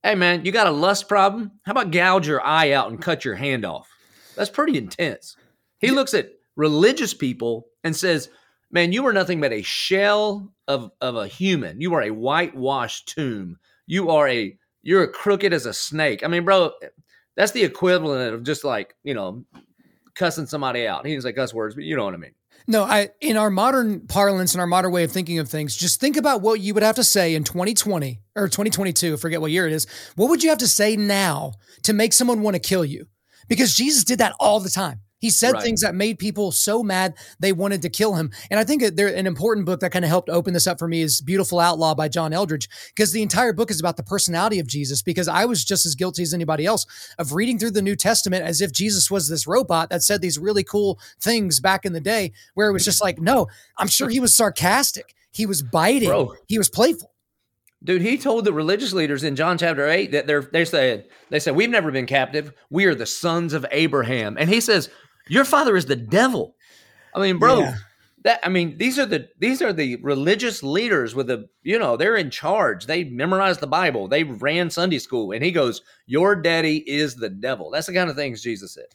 [0.02, 1.52] hey, man, you got a lust problem?
[1.64, 3.88] How about gouge your eye out and cut your hand off?
[4.36, 5.36] That's pretty intense.
[5.78, 8.28] He looks at religious people and says,
[8.70, 11.80] Man, you are nothing but a shell of, of a human.
[11.80, 13.58] You are a whitewashed tomb.
[13.86, 16.24] You are a you're crooked as a snake.
[16.24, 16.72] I mean, bro,
[17.36, 19.44] that's the equivalent of just like, you know,
[20.14, 21.06] cussing somebody out.
[21.06, 22.34] He didn't say cuss words, but you know what I mean.
[22.66, 26.00] No, I in our modern parlance and our modern way of thinking of things, just
[26.00, 29.66] think about what you would have to say in 2020 or 2022, forget what year
[29.66, 29.86] it is.
[30.14, 33.06] What would you have to say now to make someone want to kill you?
[33.48, 35.00] Because Jesus did that all the time.
[35.22, 35.62] He said right.
[35.62, 38.32] things that made people so mad they wanted to kill him.
[38.50, 40.88] And I think there an important book that kind of helped open this up for
[40.88, 44.58] me is Beautiful Outlaw by John Eldredge, because the entire book is about the personality
[44.58, 45.00] of Jesus.
[45.00, 46.86] Because I was just as guilty as anybody else
[47.20, 50.40] of reading through the New Testament as if Jesus was this robot that said these
[50.40, 53.46] really cool things back in the day, where it was just like, no,
[53.78, 55.14] I'm sure he was sarcastic.
[55.30, 56.08] He was biting.
[56.08, 56.34] Bro.
[56.48, 57.12] He was playful.
[57.84, 61.40] Dude, he told the religious leaders in John chapter 8 that they're they said they
[61.40, 62.52] said we've never been captive.
[62.70, 64.36] We are the sons of Abraham.
[64.38, 64.88] And he says,
[65.32, 66.56] Your father is the devil.
[67.14, 67.76] I mean, bro, Yeah.
[68.24, 71.96] that I mean, these are the these are the religious leaders with the you know
[71.96, 72.86] they're in charge.
[72.86, 74.08] They memorized the Bible.
[74.08, 78.10] They ran Sunday school, and he goes, "Your daddy is the devil." That's the kind
[78.10, 78.86] of things Jesus said.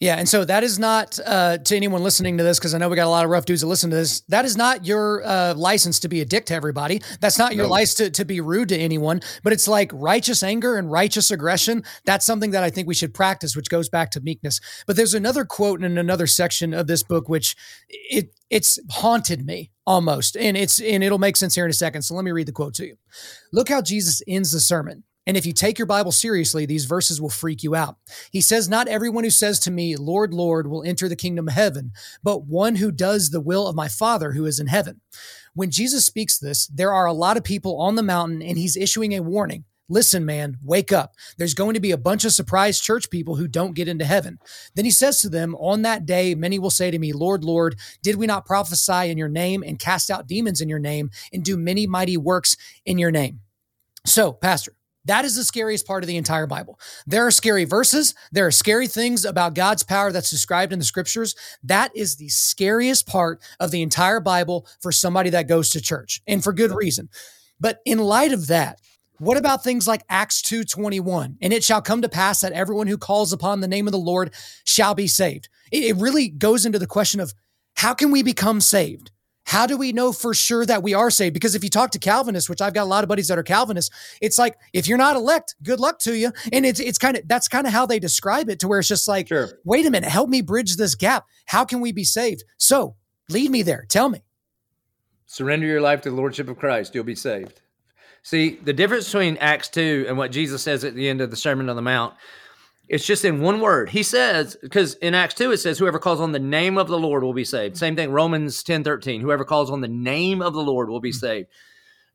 [0.00, 2.88] Yeah, and so that is not uh, to anyone listening to this because I know
[2.88, 4.22] we got a lot of rough dudes that listen to this.
[4.28, 7.00] That is not your uh, license to be a dick to everybody.
[7.20, 7.70] That's not your No.
[7.70, 9.20] license to, to be rude to anyone.
[9.42, 11.84] But it's like righteous anger and righteous aggression.
[12.04, 14.60] That's something that I think we should practice, which goes back to meekness.
[14.86, 17.54] But there's another quote in another section of this book which
[17.88, 22.02] it it's haunted me almost, and it's and it'll make sense here in a second.
[22.02, 22.96] So let me read the quote to you.
[23.52, 25.04] Look how Jesus ends the sermon.
[25.26, 27.96] And if you take your Bible seriously, these verses will freak you out.
[28.30, 31.54] He says, Not everyone who says to me, Lord, Lord, will enter the kingdom of
[31.54, 31.92] heaven,
[32.22, 35.00] but one who does the will of my Father who is in heaven.
[35.54, 38.76] When Jesus speaks this, there are a lot of people on the mountain, and he's
[38.76, 39.64] issuing a warning.
[39.88, 41.14] Listen, man, wake up.
[41.36, 44.38] There's going to be a bunch of surprised church people who don't get into heaven.
[44.74, 47.76] Then he says to them, On that day, many will say to me, Lord, Lord,
[48.02, 51.44] did we not prophesy in your name and cast out demons in your name and
[51.44, 53.40] do many mighty works in your name?
[54.06, 54.74] So, Pastor,
[55.06, 56.78] that is the scariest part of the entire Bible.
[57.06, 58.14] There are scary verses.
[58.32, 61.34] There are scary things about God's power that's described in the scriptures.
[61.62, 66.22] That is the scariest part of the entire Bible for somebody that goes to church
[66.26, 67.10] and for good reason.
[67.60, 68.80] But in light of that,
[69.24, 71.36] what about things like Acts 2:21?
[71.40, 73.98] And it shall come to pass that everyone who calls upon the name of the
[73.98, 74.32] Lord
[74.64, 75.48] shall be saved.
[75.70, 77.34] It, it really goes into the question of
[77.76, 79.10] how can we become saved?
[79.46, 81.34] How do we know for sure that we are saved?
[81.34, 83.42] Because if you talk to Calvinists, which I've got a lot of buddies that are
[83.42, 86.32] Calvinists, it's like if you're not elect, good luck to you.
[86.52, 88.88] And it's it's kind of that's kind of how they describe it to where it's
[88.88, 89.50] just like, Sure.
[89.64, 91.26] wait a minute, help me bridge this gap.
[91.46, 92.44] How can we be saved?
[92.56, 92.96] So
[93.28, 93.84] lead me there.
[93.88, 94.22] Tell me.
[95.26, 97.60] Surrender your life to the Lordship of Christ, you'll be saved.
[98.24, 101.36] See, the difference between Acts 2 and what Jesus says at the end of the
[101.36, 102.14] Sermon on the Mount,
[102.88, 103.90] it's just in one word.
[103.90, 106.98] He says, because in Acts 2 it says, whoever calls on the name of the
[106.98, 107.76] Lord will be saved.
[107.76, 111.10] Same thing, Romans 10 13, whoever calls on the name of the Lord will be
[111.10, 111.18] hmm.
[111.18, 111.48] saved.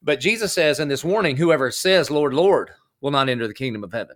[0.02, 3.84] But Jesus says in this warning, whoever says, Lord, Lord, will not enter the kingdom
[3.84, 4.16] of heaven.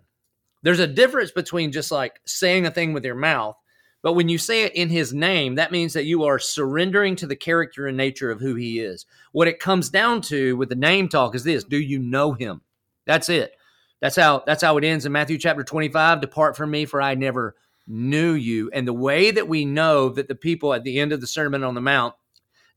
[0.62, 3.56] There's a difference between just like saying a thing with your mouth,
[4.04, 7.26] but when you say it in his name, that means that you are surrendering to
[7.26, 9.06] the character and nature of who he is.
[9.32, 12.60] What it comes down to with the name talk is this do you know him?
[13.06, 13.56] That's it.
[14.00, 16.20] That's how that's how it ends in Matthew chapter 25.
[16.20, 18.70] Depart from me, for I never knew you.
[18.74, 21.64] And the way that we know that the people at the end of the Sermon
[21.64, 22.14] on the Mount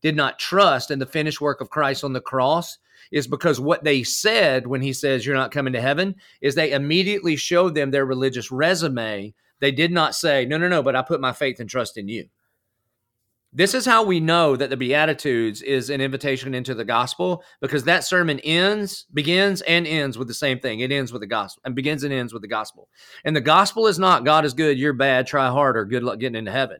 [0.01, 2.77] did not trust in the finished work of Christ on the cross
[3.11, 6.71] is because what they said when he says you're not coming to heaven is they
[6.71, 9.33] immediately showed them their religious resume.
[9.59, 12.07] They did not say, no, no, no, but I put my faith and trust in
[12.07, 12.27] you.
[13.53, 17.85] This is how we know that the Beatitudes is an invitation into the gospel because
[17.85, 20.81] that sermon ends, begins, and ends with the same thing.
[20.81, 22.89] It ends with the gospel and begins and ends with the gospel.
[23.23, 26.35] And the gospel is not God is good, you're bad, try harder, good luck getting
[26.35, 26.79] into heaven.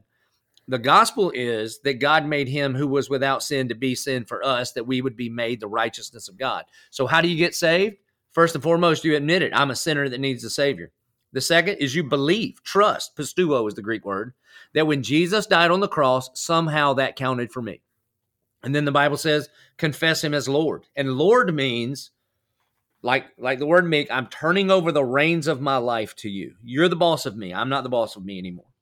[0.67, 4.45] The gospel is that God made him who was without sin to be sin for
[4.45, 6.65] us, that we would be made the righteousness of God.
[6.89, 7.95] So, how do you get saved?
[8.31, 9.53] First and foremost, you admit it.
[9.55, 10.91] I'm a sinner that needs a Savior.
[11.37, 14.33] The second is you believe, trust, pisteuo is the Greek word,
[14.73, 17.81] that when Jesus died on the cross, somehow that counted for me.
[18.63, 19.47] And then the Bible says,
[19.77, 20.87] confess him as Lord.
[20.95, 22.09] And Lord means,
[23.03, 26.55] like, like the word meek, I'm turning over the reins of my life to you.
[26.63, 27.53] You're the boss of me.
[27.53, 28.73] I'm not the boss of me anymore.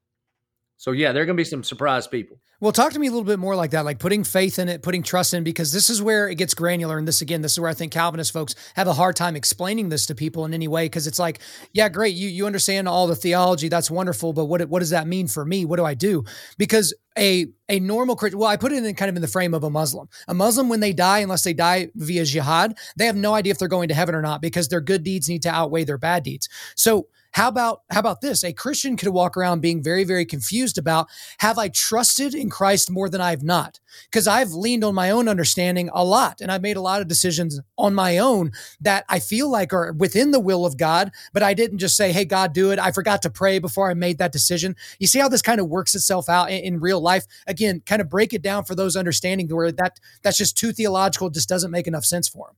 [0.77, 2.39] So yeah, there are going to be some surprise people.
[2.61, 4.81] Well, talk to me a little bit more like that, like putting faith in it,
[4.81, 6.97] putting trust in, because this is where it gets granular.
[6.97, 9.89] And this, again, this is where I think Calvinist folks have a hard time explaining
[9.89, 10.87] this to people in any way.
[10.87, 11.39] Cause it's like,
[11.73, 12.15] yeah, great.
[12.15, 13.67] You, you understand all the theology.
[13.67, 14.31] That's wonderful.
[14.31, 15.65] But what, what does that mean for me?
[15.65, 16.23] What do I do?
[16.57, 19.53] Because a, a normal Christian, well, I put it in kind of in the frame
[19.53, 20.07] of a Muslim.
[20.29, 23.59] A Muslim, when they die, unless they die via jihad, they have no idea if
[23.59, 26.23] they're going to heaven or not because their good deeds need to outweigh their bad
[26.23, 26.47] deeds.
[26.75, 28.45] So how about how about this?
[28.45, 31.07] A Christian could walk around being very very confused about
[31.39, 33.81] have I trusted in Christ more than I've not?
[34.09, 37.09] Because I've leaned on my own understanding a lot and I've made a lot of
[37.09, 41.43] decisions on my own that I feel like are within the will of God, but
[41.43, 44.17] I didn't just say, "Hey God, do it." I forgot to pray before I made
[44.19, 44.73] that decision.
[44.99, 47.25] You see how this kind of works itself out in, in real life?
[47.47, 51.29] Again, kind of break it down for those understanding where that that's just too theological,
[51.29, 52.55] just doesn't make enough sense for them.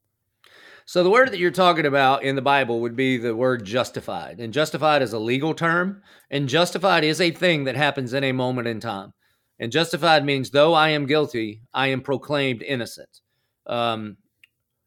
[0.88, 4.39] So the word that you're talking about in the Bible would be the word justified.
[4.39, 8.32] And justified is a legal term, and justified is a thing that happens in a
[8.32, 9.12] moment in time.
[9.60, 13.19] And justified means though I am guilty, I am proclaimed innocent.
[13.65, 14.15] Um,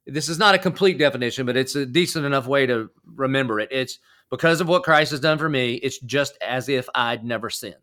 [0.06, 3.68] this is not a complete definition, but it's a decent enough way to remember it.
[3.70, 3.98] It's
[4.30, 7.74] because of what Christ has done for me, it's just as if I'd never sinned.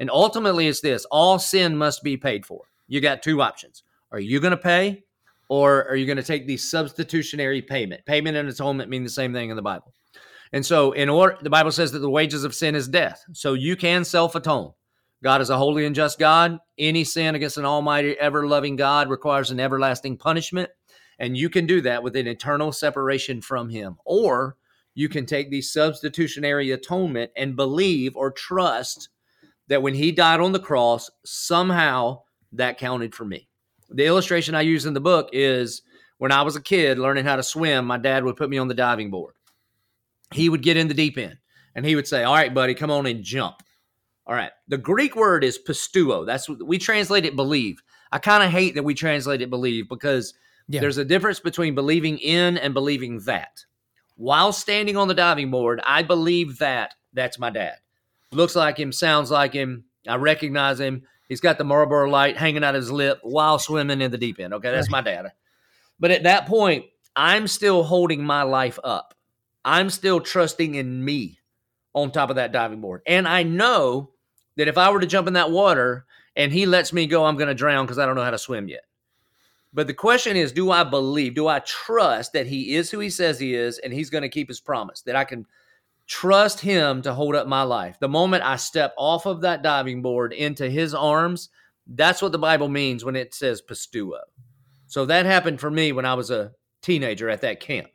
[0.00, 2.62] And ultimately, it's this all sin must be paid for.
[2.88, 3.84] You got two options.
[4.10, 5.03] Are you going to pay
[5.48, 8.04] or are you going to take the substitutionary payment?
[8.06, 9.92] Payment and atonement mean the same thing in the Bible.
[10.52, 13.24] And so, in order, the Bible says that the wages of sin is death.
[13.32, 14.72] So you can self atone.
[15.22, 16.58] God is a holy and just God.
[16.78, 20.70] Any sin against an almighty, ever loving God requires an everlasting punishment.
[21.18, 23.96] And you can do that with an eternal separation from Him.
[24.04, 24.56] Or
[24.94, 29.08] you can take the substitutionary atonement and believe or trust
[29.68, 33.48] that when He died on the cross, somehow that counted for me.
[33.90, 35.82] The illustration I use in the book is
[36.18, 38.68] when I was a kid learning how to swim, my dad would put me on
[38.68, 39.34] the diving board.
[40.32, 41.38] He would get in the deep end
[41.74, 43.56] and he would say, All right, buddy, come on and jump.
[44.26, 44.52] All right.
[44.68, 46.24] The Greek word is pisteuo.
[46.24, 47.82] That's what we translate it believe.
[48.10, 50.34] I kind of hate that we translate it believe because
[50.68, 50.80] yeah.
[50.80, 53.64] there's a difference between believing in and believing that.
[54.16, 57.74] While standing on the diving board, I believe that that's my dad.
[58.32, 59.84] Looks like him, sounds like him.
[60.08, 61.02] I recognize him.
[61.28, 64.54] He's got the Marlboro light hanging out his lip while swimming in the deep end.
[64.54, 65.32] Okay, that's my dad.
[65.98, 69.14] But at that point, I'm still holding my life up.
[69.64, 71.38] I'm still trusting in me
[71.94, 73.02] on top of that diving board.
[73.06, 74.10] And I know
[74.56, 76.04] that if I were to jump in that water
[76.36, 78.38] and he lets me go, I'm going to drown because I don't know how to
[78.38, 78.82] swim yet.
[79.72, 83.10] But the question is, do I believe, do I trust that he is who he
[83.10, 85.46] says he is and he's going to keep his promise, that I can
[86.06, 87.98] trust him to hold up my life?
[88.00, 91.48] The moment I step off of that diving board into his arms,
[91.86, 94.20] that's what the Bible means when it says pisteuo.
[94.86, 97.88] So that happened for me when I was a teenager at that camp.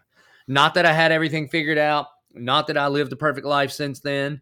[0.47, 3.99] Not that I had everything figured out, not that I lived a perfect life since
[3.99, 4.41] then,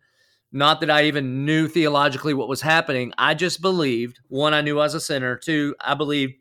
[0.52, 3.14] not that I even knew theologically what was happening.
[3.18, 5.36] I just believed one, I knew I was a sinner.
[5.36, 6.36] Two, I believed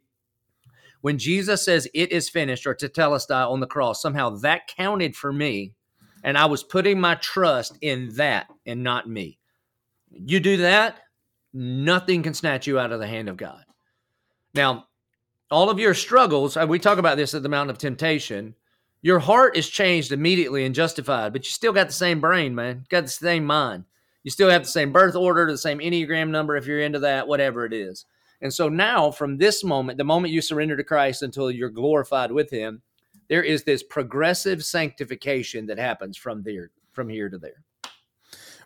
[1.01, 5.33] when Jesus says it is finished or tetelestai on the cross, somehow that counted for
[5.33, 5.75] me.
[6.27, 9.39] And I was putting my trust in that and not me.
[10.11, 10.99] You do that,
[11.55, 13.65] nothing can snatch you out of the hand of God.
[14.53, 14.89] Now,
[15.51, 18.57] all of your struggles, we talk about this at the Mountain of Temptation.
[19.03, 22.85] Your heart is changed immediately and justified, but you still got the same brain, man.
[22.89, 23.85] got the same mind.
[24.25, 27.29] You still have the same birth order, the same Enneagram number if you're into that,
[27.29, 28.05] whatever it is.
[28.41, 32.33] And so now, from this moment, the moment you surrender to Christ until you're glorified
[32.33, 32.83] with Him,
[33.29, 37.65] there is this progressive sanctification that happens from there, from here to there.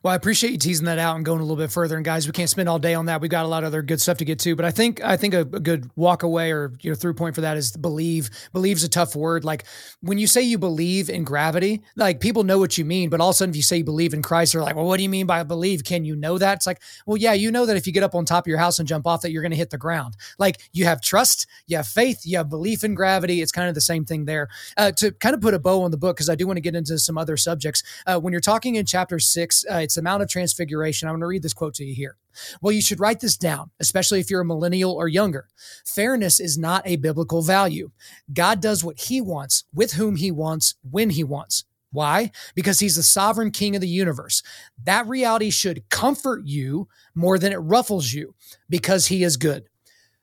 [0.03, 1.95] Well, I appreciate you teasing that out and going a little bit further.
[1.95, 3.21] And guys, we can't spend all day on that.
[3.21, 5.19] We've got a lot of other good stuff to get to, but I think I
[5.19, 8.31] think a, a good walk away or you know through point for that is believe.
[8.55, 9.45] Believe's a tough word.
[9.45, 9.65] Like
[10.01, 13.29] when you say you believe in gravity, like people know what you mean, but all
[13.29, 15.03] of a sudden if you say you believe in Christ, they're like, well, what do
[15.03, 15.85] you mean by believe?
[15.85, 16.55] Can you know that?
[16.55, 18.59] It's like, well, yeah, you know that if you get up on top of your
[18.59, 20.17] house and jump off that you're going to hit the ground.
[20.39, 23.43] Like you have trust, you have faith, you have belief in gravity.
[23.43, 24.49] It's kind of the same thing there.
[24.79, 26.63] Uh, to kind of put a bow on the book because I do want to
[26.63, 27.83] get into some other subjects.
[28.07, 31.09] Uh, when you're talking in chapter six, uh, it's the Mount of Transfiguration.
[31.09, 32.17] I'm going to read this quote to you here.
[32.63, 35.49] Well, you should write this down, especially if you're a millennial or younger.
[35.85, 37.91] Fairness is not a biblical value.
[38.33, 41.65] God does what he wants, with whom he wants, when he wants.
[41.91, 42.31] Why?
[42.55, 44.45] Because he's the sovereign king of the universe.
[44.85, 48.37] That reality should comfort you more than it ruffles you
[48.69, 49.65] because he is good.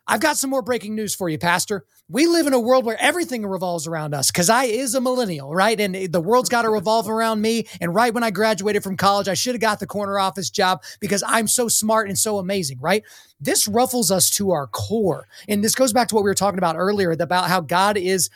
[0.07, 1.83] I've got some more breaking news for you, Pastor.
[2.09, 5.53] We live in a world where everything revolves around us because I is a millennial,
[5.53, 5.77] right?
[5.77, 7.67] And the world's got to revolve around me.
[7.81, 10.83] And right when I graduated from college, I should have got the corner office job
[11.01, 13.03] because I'm so smart and so amazing, right?
[13.41, 15.27] This ruffles us to our core.
[15.49, 18.29] And this goes back to what we were talking about earlier about how God is,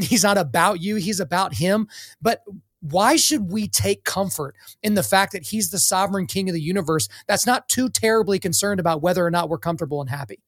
[0.00, 1.86] he's not about you, he's about him.
[2.20, 2.42] But
[2.80, 6.60] why should we take comfort in the fact that he's the sovereign king of the
[6.60, 10.40] universe that's not too terribly concerned about whether or not we're comfortable and happy?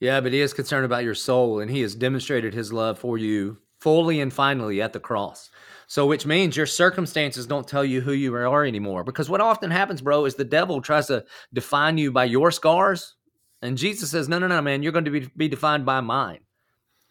[0.00, 3.18] Yeah, but he is concerned about your soul, and he has demonstrated his love for
[3.18, 5.50] you fully and finally at the cross.
[5.86, 9.04] So, which means your circumstances don't tell you who you are anymore.
[9.04, 13.16] Because what often happens, bro, is the devil tries to define you by your scars.
[13.60, 16.40] And Jesus says, No, no, no, man, you're going to be, be defined by mine.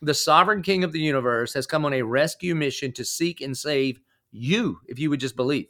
[0.02, 3.56] The sovereign king of the universe has come on a rescue mission to seek and
[3.56, 4.00] save
[4.32, 5.68] you if you would just believe.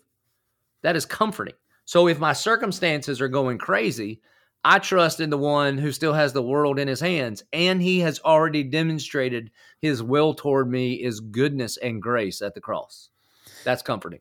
[0.83, 1.55] That is comforting.
[1.85, 4.21] So, if my circumstances are going crazy,
[4.63, 7.99] I trust in the one who still has the world in his hands, and he
[7.99, 13.09] has already demonstrated his will toward me is goodness and grace at the cross.
[13.63, 14.19] That's comforting.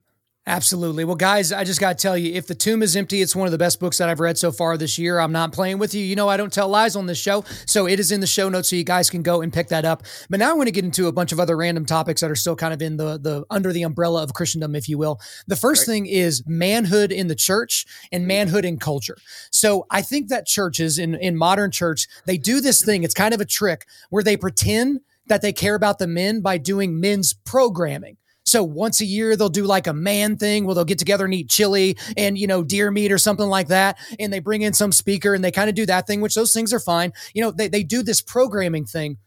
[0.48, 1.04] Absolutely.
[1.04, 3.46] Well, guys, I just got to tell you, if the tomb is empty, it's one
[3.46, 5.18] of the best books that I've read so far this year.
[5.18, 6.02] I'm not playing with you.
[6.02, 7.44] You know, I don't tell lies on this show.
[7.66, 9.84] So it is in the show notes so you guys can go and pick that
[9.84, 10.04] up.
[10.30, 12.34] But now I want to get into a bunch of other random topics that are
[12.34, 15.20] still kind of in the, the under the umbrella of Christendom, if you will.
[15.48, 15.92] The first right.
[15.92, 18.28] thing is manhood in the church and mm.
[18.28, 19.18] manhood in culture.
[19.53, 23.05] So I think that churches in, in modern church, they do this thing.
[23.05, 26.57] It's kind of a trick where they pretend that they care about the men by
[26.57, 28.16] doing men's programming.
[28.49, 31.34] So once a year, they'll do like a man thing where they'll get together and
[31.34, 33.99] eat chili and, you know, deer meat or something like that.
[34.18, 36.55] And they bring in some speaker and they kind of do that thing, which those
[36.55, 37.12] things are fine.
[37.34, 39.18] You know, they, they do this programming thing.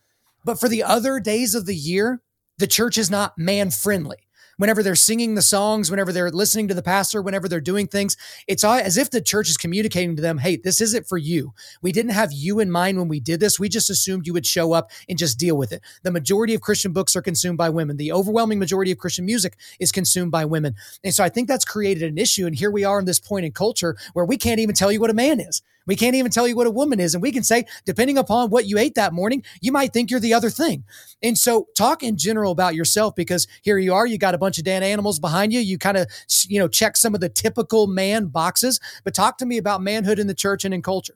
[0.44, 2.22] But for the other days of the year,
[2.58, 4.18] the church is not man friendly
[4.62, 8.16] whenever they're singing the songs, whenever they're listening to the pastor, whenever they're doing things,
[8.48, 11.52] it's as if the church is communicating to them, hey, this isn't for you.
[11.82, 13.60] We didn't have you in mind when we did this.
[13.60, 15.82] We just assumed you would show up and just deal with it.
[16.04, 17.98] The majority of Christian books are consumed by women.
[17.98, 20.76] The overwhelming majority of Christian music is consumed by women.
[21.04, 22.46] And so I think that's created an issue.
[22.46, 25.00] And here we are in this point in culture where we can't even tell you
[25.00, 25.64] what a man is.
[25.88, 27.14] We can't even tell you what a woman is.
[27.14, 30.20] And we can say, depending upon what you ate that morning, you might think you're
[30.20, 30.84] the other thing.
[31.24, 34.58] And so talk in general about yourself because here you are, you got a bunch
[34.58, 35.60] of Dan animals behind you.
[35.60, 36.08] You kind of,
[36.48, 40.20] you know, check some of the typical man boxes, but talk to me about manhood
[40.20, 41.16] in the church and in culture.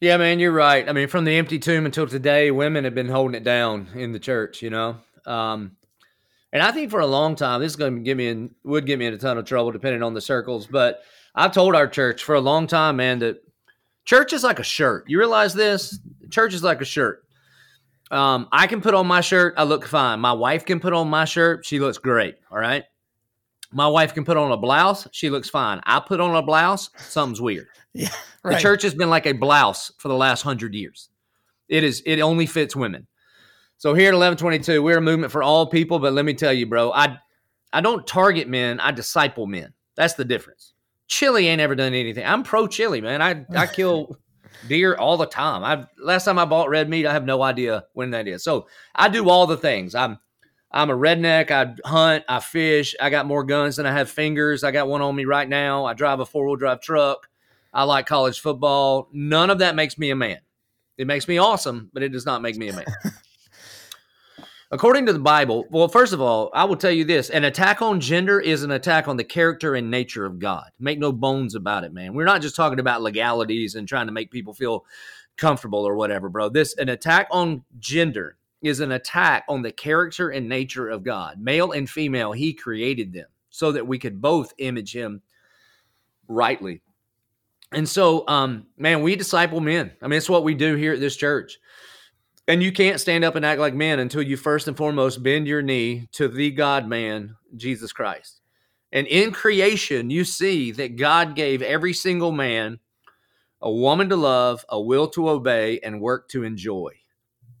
[0.00, 0.88] Yeah, man, you're right.
[0.88, 4.12] I mean, from the empty tomb until today, women have been holding it down in
[4.12, 4.98] the church, you know?
[5.26, 5.76] Um,
[6.52, 8.86] and I think for a long time, this is going to get me in, would
[8.86, 11.02] get me in a ton of trouble depending on the circles, but
[11.34, 13.42] I've told our church for a long time, man, that
[14.04, 15.04] church is like a shirt.
[15.08, 15.98] You realize this?
[16.30, 17.24] Church is like a shirt.
[18.10, 20.20] Um, I can put on my shirt, I look fine.
[20.20, 22.36] My wife can put on my shirt, she looks great.
[22.50, 22.84] All right.
[23.70, 25.80] My wife can put on a blouse, she looks fine.
[25.84, 27.68] I put on a blouse, something's weird.
[27.92, 28.08] Yeah,
[28.42, 28.54] right.
[28.54, 31.10] The church has been like a blouse for the last hundred years.
[31.68, 32.02] It is.
[32.06, 33.06] It only fits women.
[33.76, 35.98] So here at eleven twenty two, we're a movement for all people.
[35.98, 37.18] But let me tell you, bro, I
[37.72, 38.80] I don't target men.
[38.80, 39.74] I disciple men.
[39.96, 40.72] That's the difference.
[41.08, 42.24] Chili ain't ever done anything.
[42.24, 43.20] I'm pro chili, man.
[43.20, 44.16] I I kill
[44.68, 45.64] deer all the time.
[45.64, 48.44] I last time I bought red meat, I have no idea when that is.
[48.44, 49.94] So I do all the things.
[49.94, 50.18] I'm
[50.70, 51.50] I'm a redneck.
[51.50, 52.24] I hunt.
[52.28, 52.94] I fish.
[53.00, 54.64] I got more guns than I have fingers.
[54.64, 55.86] I got one on me right now.
[55.86, 57.28] I drive a four wheel drive truck.
[57.72, 59.08] I like college football.
[59.12, 60.40] None of that makes me a man.
[60.96, 62.86] It makes me awesome, but it does not make me a man.
[64.70, 67.80] According to the Bible, well, first of all, I will tell you this an attack
[67.80, 70.70] on gender is an attack on the character and nature of God.
[70.78, 72.12] Make no bones about it, man.
[72.12, 74.84] We're not just talking about legalities and trying to make people feel
[75.38, 76.50] comfortable or whatever, bro.
[76.50, 81.40] This, an attack on gender is an attack on the character and nature of God.
[81.40, 85.22] Male and female, He created them so that we could both image Him
[86.28, 86.82] rightly.
[87.72, 89.92] And so, um, man, we disciple men.
[90.02, 91.58] I mean, it's what we do here at this church.
[92.48, 95.46] And you can't stand up and act like men until you first and foremost bend
[95.46, 98.40] your knee to the God man, Jesus Christ.
[98.90, 102.80] And in creation, you see that God gave every single man
[103.60, 106.94] a woman to love, a will to obey, and work to enjoy.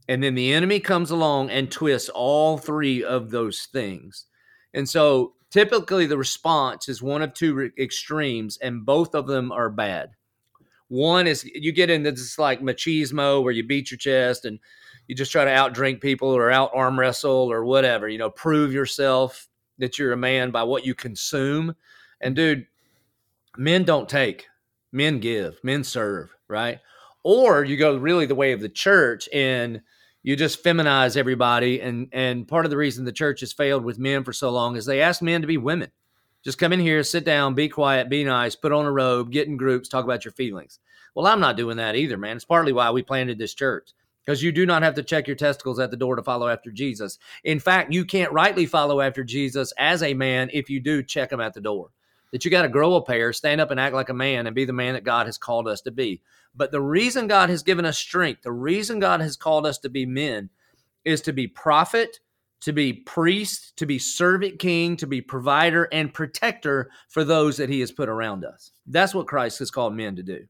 [0.08, 4.24] And then the enemy comes along and twists all three of those things.
[4.72, 9.68] And so typically the response is one of two extremes, and both of them are
[9.68, 10.12] bad.
[10.88, 14.58] One is you get into this like machismo where you beat your chest and
[15.08, 18.72] you just try to outdrink people or out arm wrestle or whatever, you know, prove
[18.72, 19.48] yourself
[19.78, 21.74] that you're a man by what you consume.
[22.20, 22.66] And dude,
[23.56, 24.46] men don't take,
[24.92, 26.80] men give, men serve, right?
[27.24, 29.80] Or you go really the way of the church and
[30.22, 31.80] you just feminize everybody.
[31.80, 34.76] And and part of the reason the church has failed with men for so long
[34.76, 35.90] is they ask men to be women.
[36.44, 39.48] Just come in here, sit down, be quiet, be nice, put on a robe, get
[39.48, 40.78] in groups, talk about your feelings.
[41.14, 42.36] Well, I'm not doing that either, man.
[42.36, 43.92] It's partly why we planted this church
[44.28, 46.70] because you do not have to check your testicles at the door to follow after
[46.70, 47.18] Jesus.
[47.44, 51.32] In fact, you can't rightly follow after Jesus as a man if you do check
[51.32, 51.88] him at the door.
[52.32, 54.54] That you got to grow a pair, stand up and act like a man, and
[54.54, 56.20] be the man that God has called us to be.
[56.54, 59.88] But the reason God has given us strength, the reason God has called us to
[59.88, 60.50] be men,
[61.06, 62.20] is to be prophet,
[62.60, 67.70] to be priest, to be servant king, to be provider and protector for those that
[67.70, 68.72] he has put around us.
[68.86, 70.46] That's what Christ has called men to do.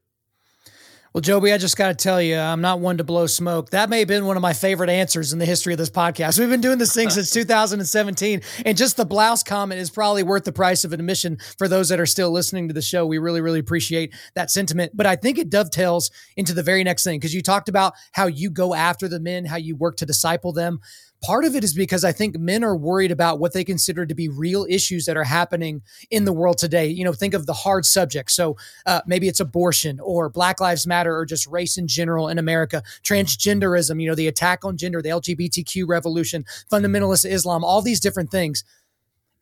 [1.11, 3.71] Well, Joby, I just got to tell you, I'm not one to blow smoke.
[3.71, 6.37] That may have been one of my favorite answers in the history of this podcast.
[6.37, 10.43] We've been doing this thing since 2017, and just the blouse comment is probably worth
[10.43, 13.07] the price of admission for those that are still listening to the show.
[13.07, 14.91] We really, really appreciate that sentiment.
[14.93, 18.27] But I think it dovetails into the very next thing because you talked about how
[18.27, 20.79] you go after the men, how you work to disciple them.
[21.23, 24.15] Part of it is because I think men are worried about what they consider to
[24.15, 26.87] be real issues that are happening in the world today.
[26.87, 28.33] You know, think of the hard subjects.
[28.33, 28.55] So
[28.85, 32.83] uh, maybe it's abortion or Black Lives Matter or just race in general in America,
[33.03, 38.31] transgenderism, you know, the attack on gender, the LGBTQ revolution, fundamentalist Islam, all these different
[38.31, 38.63] things.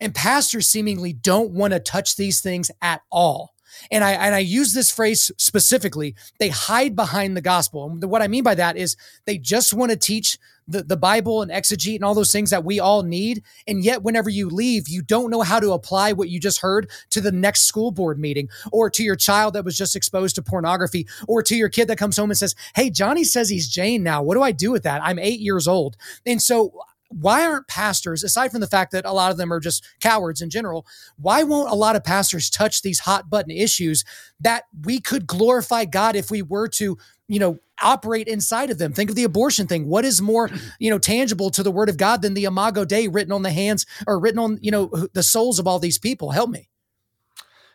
[0.00, 3.54] And pastors seemingly don't want to touch these things at all.
[3.90, 6.14] And I and I use this phrase specifically.
[6.38, 7.88] They hide behind the gospel.
[7.90, 11.42] And what I mean by that is they just want to teach the, the Bible
[11.42, 13.42] and exegete and all those things that we all need.
[13.66, 16.90] And yet, whenever you leave, you don't know how to apply what you just heard
[17.10, 20.42] to the next school board meeting or to your child that was just exposed to
[20.42, 24.02] pornography or to your kid that comes home and says, Hey, Johnny says he's Jane
[24.02, 24.22] now.
[24.22, 25.02] What do I do with that?
[25.02, 25.96] I'm eight years old.
[26.26, 26.72] And so
[27.08, 30.42] why aren't pastors, aside from the fact that a lot of them are just cowards
[30.42, 30.86] in general,
[31.16, 34.04] why won't a lot of pastors touch these hot button issues
[34.40, 36.98] that we could glorify God if we were to
[37.28, 38.92] you know, operate inside of them.
[38.92, 39.86] Think of the abortion thing.
[39.86, 43.06] What is more, you know, tangible to the word of God than the Imago Dei
[43.06, 46.30] written on the hands or written on, you know, the souls of all these people?
[46.30, 46.68] Help me.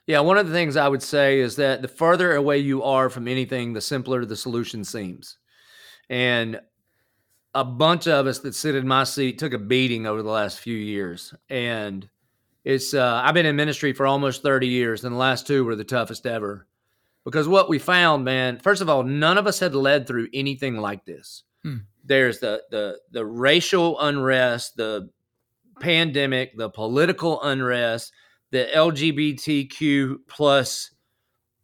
[0.05, 3.09] Yeah, one of the things I would say is that the further away you are
[3.09, 5.37] from anything, the simpler the solution seems.
[6.09, 6.59] And
[7.53, 10.59] a bunch of us that sit in my seat took a beating over the last
[10.59, 11.33] few years.
[11.49, 12.09] And
[12.63, 15.75] it's uh, I've been in ministry for almost 30 years, and the last two were
[15.75, 16.67] the toughest ever.
[17.25, 20.77] Because what we found, man, first of all, none of us had led through anything
[20.77, 21.43] like this.
[21.63, 21.77] Hmm.
[22.03, 25.09] There's the the the racial unrest, the
[25.79, 28.11] pandemic, the political unrest,
[28.51, 30.91] the LGBTQ plus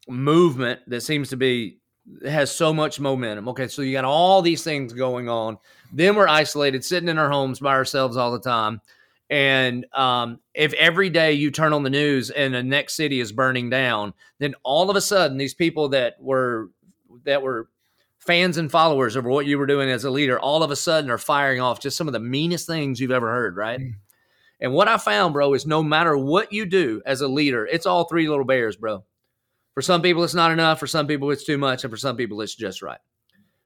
[0.07, 1.78] movement that seems to be
[2.25, 3.47] has so much momentum.
[3.49, 5.57] Okay, so you got all these things going on.
[5.91, 8.81] Then we're isolated, sitting in our homes by ourselves all the time.
[9.29, 13.31] And um, if every day you turn on the news and the next city is
[13.31, 16.69] burning down, then all of a sudden these people that were
[17.25, 17.69] that were
[18.17, 21.11] fans and followers of what you were doing as a leader, all of a sudden
[21.11, 23.79] are firing off just some of the meanest things you've ever heard, right?
[23.79, 23.95] Mm.
[24.61, 27.85] And what I found, bro, is no matter what you do as a leader, it's
[27.85, 29.03] all three little bears, bro.
[29.79, 30.77] For some people, it's not enough.
[30.77, 31.85] For some people, it's too much.
[31.85, 32.99] And for some people, it's just right.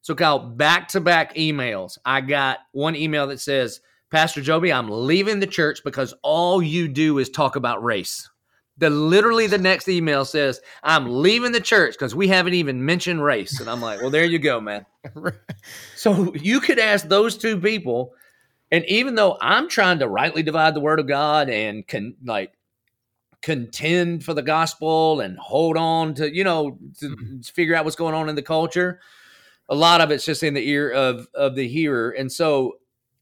[0.02, 1.98] So, Kyle, back to back emails.
[2.06, 6.88] I got one email that says, Pastor Joby, I'm leaving the church because all you
[6.88, 8.30] do is talk about race.
[8.78, 13.24] The literally the next email says, I'm leaving the church because we haven't even mentioned
[13.24, 13.60] race.
[13.60, 14.86] And I'm like, well, there you go, man.
[15.96, 18.14] so you could ask those two people
[18.74, 22.54] and even though I'm trying to rightly divide the word of God and can like
[23.44, 27.42] contend for the gospel and hold on to, you know, to mm-hmm.
[27.42, 29.00] figure out what's going on in the culture,
[29.70, 32.10] a lot of it's just in the ear of of the hearer.
[32.12, 32.78] And so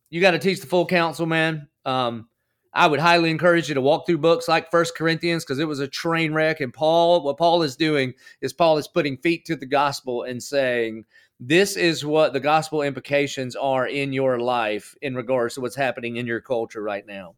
[0.09, 1.67] you got to teach the full counsel, man.
[1.86, 2.30] Um,
[2.74, 5.80] I would highly encourage you to walk through books like First Corinthians because it was
[5.80, 6.61] a train wreck.
[6.61, 10.41] And Paul, what Paul is doing is Paul is putting feet to the gospel and
[10.41, 11.03] saying,
[11.39, 16.15] this is what the gospel implications are in your life in regards to what's happening
[16.15, 17.36] in your culture right now.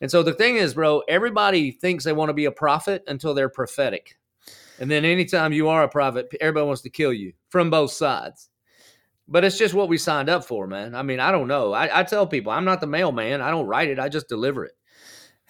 [0.00, 3.34] And so the thing is, bro, everybody thinks they want to be a prophet until
[3.34, 4.16] they're prophetic.
[4.78, 8.48] And then anytime you are a prophet, everybody wants to kill you from both sides.
[9.26, 10.94] But it's just what we signed up for, man.
[10.94, 11.72] I mean, I don't know.
[11.72, 13.40] I, I tell people I'm not the mailman.
[13.40, 13.98] I don't write it.
[13.98, 14.77] I just deliver it.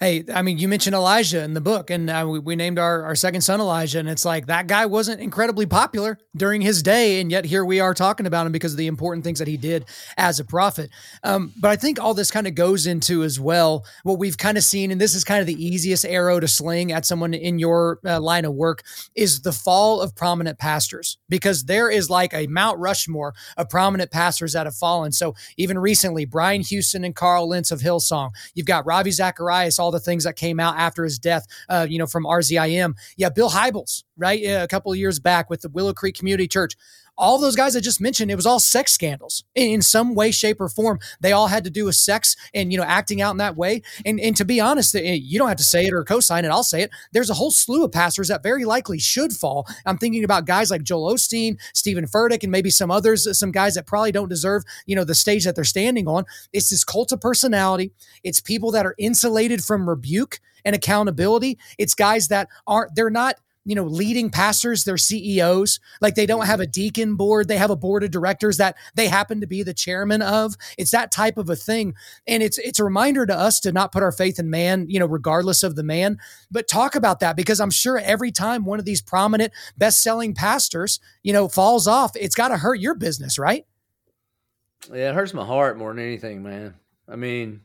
[0.01, 3.03] Hey, I mean, you mentioned Elijah in the book, and uh, we, we, named our,
[3.03, 7.19] our second son Elijah, and it's like that guy wasn't incredibly popular during his day,
[7.19, 9.57] and yet here we are talking about him because of the important things that he
[9.57, 9.83] did
[10.15, 10.89] as a prophet.
[11.25, 14.57] Um, but I think all this kind of goes into as well what we've kind
[14.57, 17.59] of seen, and this is kind of the easiest arrow to sling at someone in
[17.59, 18.83] your uh, line of work
[19.15, 24.11] is the fall of prominent pastors, because there is like a Mount Rushmore of prominent
[24.11, 25.11] pastors that have fallen.
[25.11, 29.88] So even recently, Brian Houston and Carl Lentz of Hillsong, you've got Ravi Zacharias, all
[29.89, 32.93] all the things that came out after his death, uh, you know, from RZIM.
[33.17, 34.39] Yeah, Bill Hybels, right?
[34.43, 36.75] A couple of years back with the Willow Creek Community Church
[37.19, 40.59] all those guys I just mentioned, it was all sex scandals in, some way, shape,
[40.59, 40.99] or form.
[41.19, 43.81] They all had to do with sex and, you know, acting out in that way.
[44.05, 46.49] And, and to be honest, eh, you don't have to say it or co-sign it.
[46.49, 46.91] I'll say it.
[47.11, 49.67] There's a whole slew of pastors that very likely should fall.
[49.85, 53.75] I'm thinking about guys like Joel Osteen, Steven Furtick, and maybe some others, some guys
[53.75, 56.23] that probably don't deserve, you know, the stage that they're standing on.
[56.53, 57.91] It's this cult of personality.
[58.23, 61.57] It's people that are insulated from rebuke and accountability.
[61.77, 63.35] It's guys that aren't, they're not
[63.65, 65.79] you know, leading pastors, they're CEOs.
[66.01, 67.47] Like they don't have a deacon board.
[67.47, 70.55] They have a board of directors that they happen to be the chairman of.
[70.77, 71.93] It's that type of a thing.
[72.27, 74.99] And it's it's a reminder to us to not put our faith in man, you
[74.99, 76.17] know, regardless of the man,
[76.49, 80.99] but talk about that because I'm sure every time one of these prominent best-selling pastors,
[81.21, 83.65] you know, falls off, it's got to hurt your business, right?
[84.91, 86.75] Yeah, it hurts my heart more than anything, man.
[87.07, 87.61] I mean,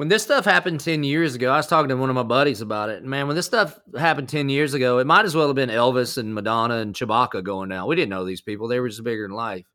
[0.00, 2.62] when this stuff happened 10 years ago, I was talking to one of my buddies
[2.62, 3.04] about it.
[3.04, 6.16] Man, when this stuff happened 10 years ago, it might as well have been Elvis
[6.16, 7.86] and Madonna and Chewbacca going down.
[7.86, 8.66] We didn't know these people.
[8.66, 9.66] They were just bigger than life.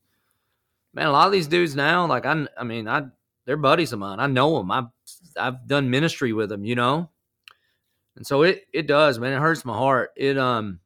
[0.95, 3.03] Man, a lot of these dudes now, like I I mean, I
[3.45, 4.19] they're buddies of mine.
[4.19, 4.71] I know them.
[4.71, 4.87] I've
[5.37, 7.07] I've done ministry with them, you know?
[8.15, 9.31] And so it it does, man.
[9.31, 10.09] It hurts my heart.
[10.15, 10.79] It um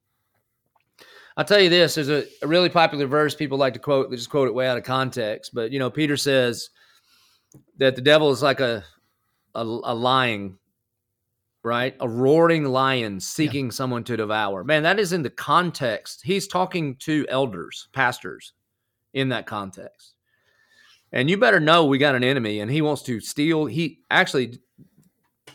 [1.38, 4.18] I'll tell you this, there's a, a really popular verse people like to quote, they
[4.18, 5.52] just quote it way out of context.
[5.54, 6.72] But you know, Peter says
[7.78, 8.84] that the devil is like a
[9.56, 10.58] a, a lying
[11.64, 11.96] right?
[12.00, 13.72] A roaring lion seeking yeah.
[13.72, 14.64] someone to devour.
[14.64, 16.22] Man, that is in the context.
[16.24, 18.54] He's talking to elders, pastors
[19.14, 20.14] in that context.
[21.12, 23.66] And you better know we got an enemy and he wants to steal.
[23.66, 24.60] He actually,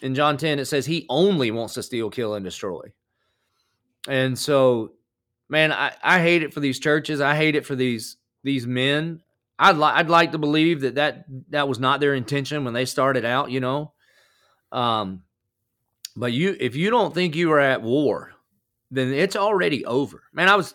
[0.03, 2.93] in John 10, it says he only wants to steal, kill, and destroy.
[4.09, 4.93] And so,
[5.49, 7.21] man, I, I hate it for these churches.
[7.21, 9.23] I hate it for these these men.
[9.59, 12.85] I'd, li- I'd like to believe that, that that was not their intention when they
[12.85, 13.93] started out, you know
[14.75, 15.23] um,
[16.17, 18.33] but you, if you don't think you are at war,
[18.91, 20.25] then it's already over.
[20.33, 20.75] Man, I was,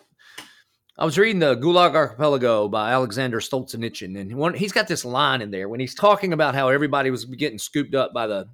[0.98, 5.42] I was reading the Gulag Archipelago by Alexander Solzhenitsyn, and one, he's got this line
[5.42, 8.48] in there when he's talking about how everybody was getting scooped up by the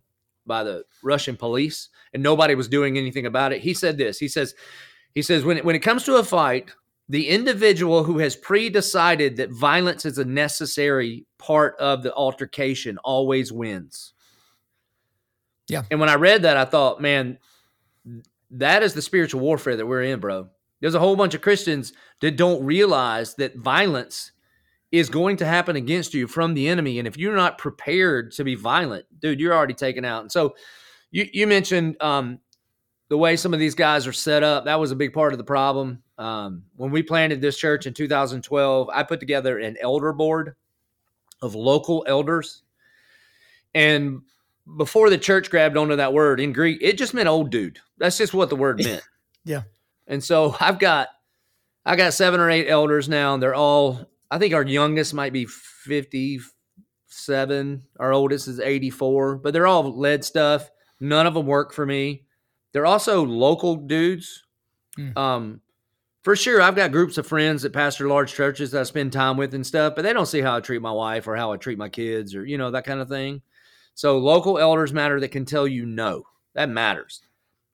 [0.45, 3.62] by the Russian police and nobody was doing anything about it.
[3.62, 4.20] He said this.
[4.20, 4.55] He says,
[5.12, 6.70] he says when it, when it comes to a fight,
[7.09, 13.52] the individual who has pre-decided that violence is a necessary part of the altercation always
[13.52, 14.12] wins.
[15.68, 15.82] Yeah.
[15.90, 17.38] And when I read that, I thought, man,
[18.50, 20.48] that is the spiritual warfare that we're in, bro.
[20.80, 24.32] There's a whole bunch of Christians that don't realize that violence
[24.92, 26.98] is going to happen against you from the enemy.
[26.98, 30.22] And if you're not prepared to be violent, dude, you're already taken out.
[30.22, 30.54] And so
[31.11, 32.38] you, you mentioned um,
[33.09, 34.64] the way some of these guys are set up.
[34.64, 36.02] That was a big part of the problem.
[36.19, 40.55] Um, when we planted this church in 2012, I put together an elder board
[41.43, 42.62] of local elders.
[43.75, 44.23] And
[44.77, 47.79] before the church grabbed onto that word in Greek, it just meant old dude.
[47.99, 49.03] That's just what the word meant.
[49.45, 49.62] yeah.
[50.07, 51.09] And so I've got
[51.85, 55.33] I got seven or eight elders now, and they're all I think our youngest might
[55.33, 57.83] be 57.
[57.99, 60.71] Our oldest is 84, but they're all led stuff.
[61.01, 62.25] None of them work for me.
[62.73, 64.43] They're also local dudes.
[64.99, 65.17] Mm.
[65.17, 65.61] Um,
[66.27, 69.37] for sure, I've got groups of friends that pastor large churches that I spend time
[69.37, 71.57] with and stuff, but they don't see how I treat my wife or how I
[71.57, 73.43] treat my kids or, you know, that kind of thing.
[73.95, 76.24] So local elders matter that can tell you no.
[76.55, 77.20] That matters.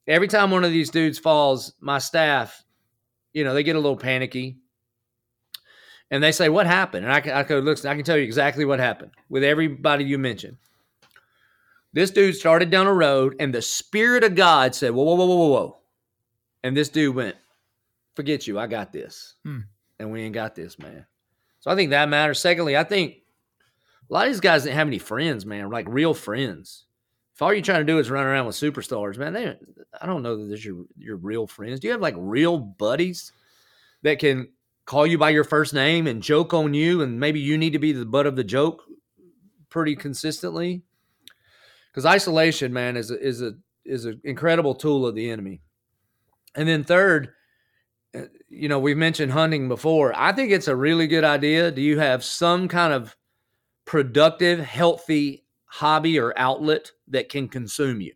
[0.06, 2.62] Every time one of these dudes falls, my staff,
[3.32, 4.58] you know, they get a little panicky
[6.10, 8.24] and they say, "What happened?" And I can, I can look, I can tell you
[8.24, 10.58] exactly what happened with everybody you mentioned.
[11.94, 15.24] This dude started down a road, and the Spirit of God said, "Whoa, whoa, whoa,
[15.24, 15.78] whoa, whoa,"
[16.62, 17.36] and this dude went,
[18.14, 19.60] "Forget you, I got this," hmm.
[19.98, 21.06] and we ain't got this, man.
[21.60, 22.40] So I think that matters.
[22.40, 23.16] Secondly, I think
[24.10, 26.86] a lot of these guys didn't have any friends, man, like real friends.
[27.34, 29.56] If all you're trying to do is run around with superstars, man, they,
[30.00, 31.80] I don't know that there's your your real friends.
[31.80, 33.32] Do you have like real buddies
[34.02, 34.48] that can
[34.84, 37.78] call you by your first name and joke on you, and maybe you need to
[37.78, 38.82] be the butt of the joke
[39.68, 40.82] pretty consistently.
[41.90, 43.54] Because isolation, man, is a, is a
[43.84, 45.60] is an incredible tool of the enemy.
[46.54, 47.32] And then third,
[48.48, 50.12] you know, we've mentioned hunting before.
[50.14, 51.70] I think it's a really good idea.
[51.70, 53.16] Do you have some kind of
[53.84, 58.12] productive, healthy hobby or outlet that can consume you?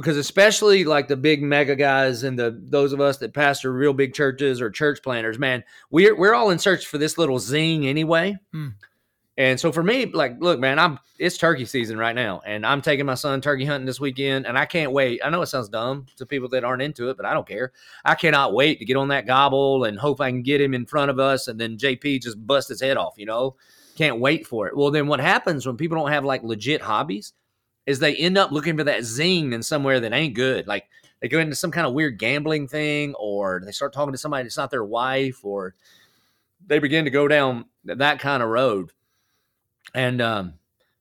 [0.00, 3.92] because especially like the big mega guys and the those of us that pastor real
[3.92, 7.86] big churches or church planners, man, we're we're all in search for this little zing
[7.86, 8.36] anyway.
[8.52, 8.68] Hmm.
[9.36, 12.82] And so for me, like, look, man, I'm it's turkey season right now, and I'm
[12.82, 15.20] taking my son turkey hunting this weekend, and I can't wait.
[15.24, 17.72] I know it sounds dumb to people that aren't into it, but I don't care.
[18.04, 20.84] I cannot wait to get on that gobble and hope I can get him in
[20.84, 23.14] front of us, and then JP just bust his head off.
[23.16, 23.56] You know,
[23.96, 24.76] can't wait for it.
[24.76, 27.32] Well, then what happens when people don't have like legit hobbies?
[27.86, 30.66] is they end up looking for that zing in somewhere that ain't good.
[30.66, 30.88] Like
[31.20, 34.44] they go into some kind of weird gambling thing, or they start talking to somebody
[34.44, 35.74] that's not their wife, or
[36.66, 38.92] they begin to go down that kind of road.
[39.94, 40.54] And um,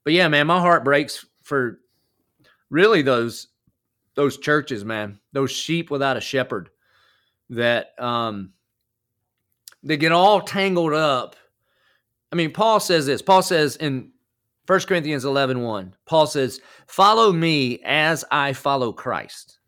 [0.03, 1.79] but yeah, man, my heart breaks for
[2.69, 3.47] really those
[4.15, 6.69] those churches, man, those sheep without a shepherd
[7.49, 8.53] that um
[9.83, 11.35] they get all tangled up.
[12.31, 13.21] I mean, Paul says this.
[13.21, 14.11] Paul says in
[14.67, 19.59] 1 Corinthians 11 1, Paul says, Follow me as I follow Christ.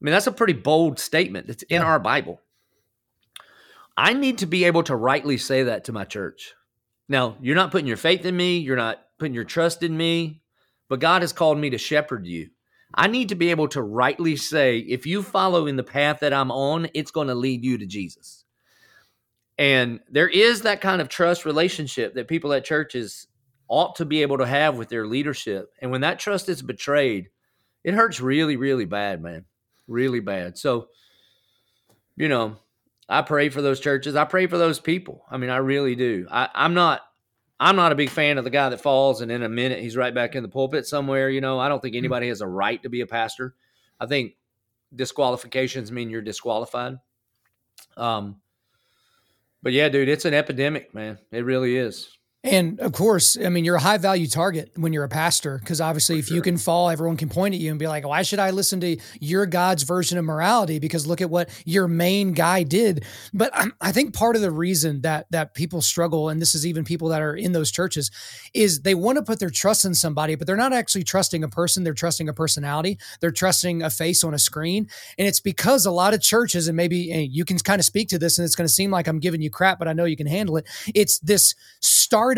[0.00, 1.48] I mean, that's a pretty bold statement.
[1.48, 1.86] It's in yeah.
[1.86, 2.40] our Bible.
[3.96, 6.54] I need to be able to rightly say that to my church.
[7.08, 10.42] Now, you're not putting your faith in me, you're not putting your trust in me,
[10.88, 12.50] but God has called me to shepherd you.
[12.94, 16.32] I need to be able to rightly say, if you follow in the path that
[16.32, 18.44] I'm on, it's going to lead you to Jesus.
[19.58, 23.26] And there is that kind of trust relationship that people at churches
[23.66, 25.70] ought to be able to have with their leadership.
[25.80, 27.28] And when that trust is betrayed,
[27.84, 29.44] it hurts really, really bad, man.
[29.86, 30.56] Really bad.
[30.56, 30.88] So,
[32.16, 32.56] you know,
[33.08, 34.16] I pray for those churches.
[34.16, 35.24] I pray for those people.
[35.30, 36.26] I mean, I really do.
[36.30, 37.02] I, I'm not
[37.60, 39.96] I'm not a big fan of the guy that falls and in a minute he's
[39.96, 41.28] right back in the pulpit somewhere.
[41.28, 41.98] You know, I don't think hmm.
[41.98, 43.54] anybody has a right to be a pastor.
[43.98, 44.34] I think
[44.94, 46.98] disqualifications mean you're disqualified.
[47.96, 48.36] Um,
[49.62, 51.18] but yeah, dude, it's an epidemic, man.
[51.32, 52.17] It really is.
[52.44, 55.80] And of course, I mean, you're a high value target when you're a pastor, because
[55.80, 56.36] obviously, For if sure.
[56.36, 58.80] you can fall, everyone can point at you and be like, why should I listen
[58.80, 60.78] to your God's version of morality?
[60.78, 63.04] Because look at what your main guy did.
[63.34, 66.84] But I think part of the reason that that people struggle, and this is even
[66.84, 68.08] people that are in those churches,
[68.54, 71.48] is they want to put their trust in somebody, but they're not actually trusting a
[71.48, 71.82] person.
[71.82, 72.98] They're trusting a personality.
[73.20, 74.88] They're trusting a face on a screen.
[75.18, 78.18] And it's because a lot of churches, and maybe you can kind of speak to
[78.18, 80.16] this, and it's going to seem like I'm giving you crap, but I know you
[80.16, 80.68] can handle it.
[80.94, 81.56] It's this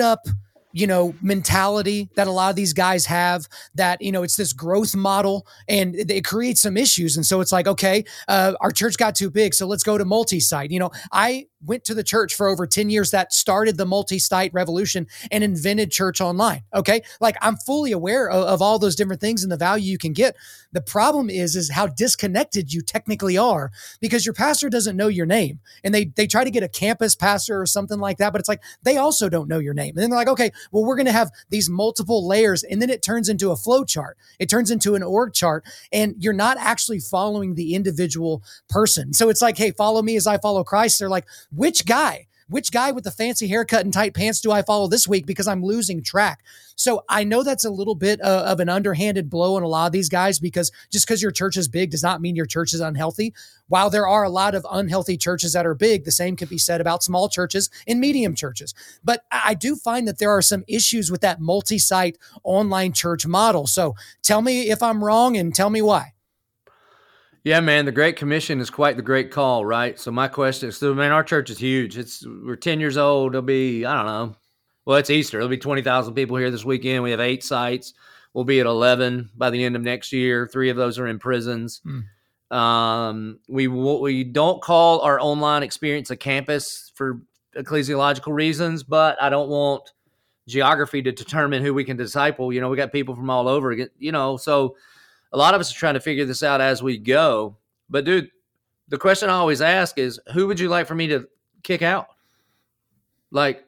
[0.01, 0.27] startup
[0.73, 4.53] you know, mentality that a lot of these guys have that, you know, it's this
[4.53, 7.17] growth model and it, it creates some issues.
[7.17, 9.53] And so it's like, okay, uh, our church got too big.
[9.53, 10.71] So let's go to multi site.
[10.71, 14.53] You know, I went to the church for over 10 years that started the multi-site
[14.55, 17.03] revolution and invented church online okay?
[17.21, 20.13] Like i'm fully aware of, of, all those different things and the value you can
[20.13, 20.37] get.
[20.73, 25.27] The problem is is how disconnected you technically are because your pastor doesn't know your
[25.27, 28.41] name and they they try to get a campus pastor or something like that but
[28.41, 29.97] it's like they also don't know your name.
[29.97, 32.91] And then they're like okay well we're going to have these multiple layers and then
[32.91, 34.17] it turns into a flow chart.
[34.39, 39.13] It turns into an org chart and you're not actually following the individual person.
[39.13, 40.99] So it's like hey follow me as i follow christ.
[40.99, 44.63] They're like which guy, which guy with the fancy haircut and tight pants do I
[44.63, 46.41] follow this week because I'm losing track?
[46.75, 49.87] So I know that's a little bit uh, of an underhanded blow on a lot
[49.87, 52.73] of these guys because just because your church is big does not mean your church
[52.73, 53.35] is unhealthy.
[53.69, 56.59] While there are a lot of unhealthy churches that are big, the same could be
[56.59, 58.75] said about small churches and medium churches.
[59.05, 63.27] But I do find that there are some issues with that multi site online church
[63.27, 63.69] model.
[63.69, 66.15] So tell me if I'm wrong and tell me why.
[67.43, 69.99] Yeah, man, the Great Commission is quite the great call, right?
[69.99, 71.97] So my question is, so man, our church is huge.
[71.97, 73.33] It's we're ten years old.
[73.33, 74.37] It'll be I don't know.
[74.85, 75.39] Well, it's Easter.
[75.39, 77.03] It'll be twenty thousand people here this weekend.
[77.03, 77.95] We have eight sites.
[78.35, 80.47] We'll be at eleven by the end of next year.
[80.47, 81.81] Three of those are in prisons.
[81.87, 82.05] Mm.
[82.55, 87.23] Um, we we don't call our online experience a campus for
[87.57, 89.93] ecclesiological reasons, but I don't want
[90.47, 92.53] geography to determine who we can disciple.
[92.53, 93.73] You know, we got people from all over.
[93.99, 94.77] You know, so
[95.33, 97.57] a lot of us are trying to figure this out as we go.
[97.89, 98.31] But dude,
[98.89, 101.29] the question I always ask is, who would you like for me to
[101.63, 102.09] kick out?
[103.31, 103.65] Like,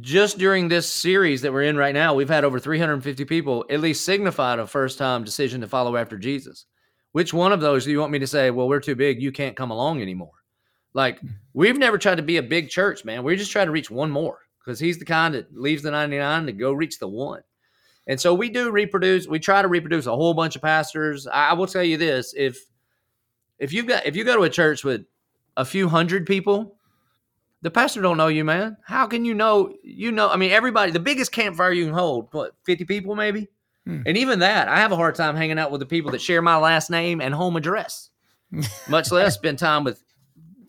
[0.00, 3.80] just during this series that we're in right now, we've had over 350 people at
[3.80, 6.64] least signified a first time decision to follow after Jesus.
[7.12, 9.30] Which one of those do you want me to say, well, we're too big, you
[9.30, 10.32] can't come along anymore?
[10.94, 11.28] Like, hmm.
[11.52, 13.22] we've never tried to be a big church, man.
[13.22, 16.46] We're just trying to reach one more because he's the kind that leaves the 99
[16.46, 17.42] to go reach the one.
[18.06, 19.26] And so we do reproduce.
[19.26, 21.26] We try to reproduce a whole bunch of pastors.
[21.26, 22.58] I will tell you this: if
[23.58, 25.02] if you got if you go to a church with
[25.56, 26.76] a few hundred people,
[27.62, 28.76] the pastor don't know you, man.
[28.84, 29.74] How can you know?
[29.82, 30.92] You know, I mean, everybody.
[30.92, 33.48] The biggest campfire you can hold, what, fifty people, maybe.
[33.86, 34.02] Hmm.
[34.06, 36.42] And even that, I have a hard time hanging out with the people that share
[36.42, 38.10] my last name and home address.
[38.88, 40.02] much less spend time with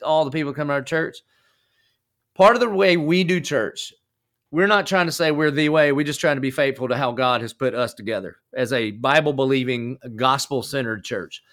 [0.01, 1.17] all the people coming to our church.
[2.33, 3.93] Part of the way we do church
[4.55, 5.91] we're not trying to say we're the way.
[5.91, 8.91] We're just trying to be faithful to how God has put us together as a
[8.91, 11.43] Bible believing, gospel centered church.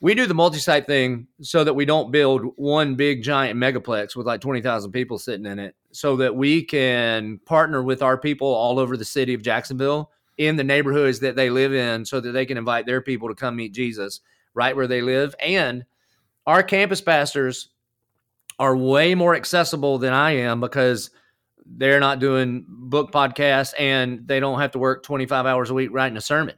[0.00, 4.16] We do the multi site thing so that we don't build one big giant megaplex
[4.16, 8.48] with like 20,000 people sitting in it, so that we can partner with our people
[8.48, 12.32] all over the city of Jacksonville in the neighborhoods that they live in so that
[12.32, 14.22] they can invite their people to come meet Jesus
[14.54, 15.34] right where they live.
[15.40, 15.84] And
[16.46, 17.68] our campus pastors
[18.58, 21.10] are way more accessible than I am because
[21.76, 25.90] they're not doing book podcasts and they don't have to work 25 hours a week
[25.92, 26.56] writing a sermon.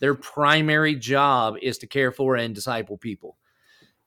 [0.00, 3.36] Their primary job is to care for and disciple people.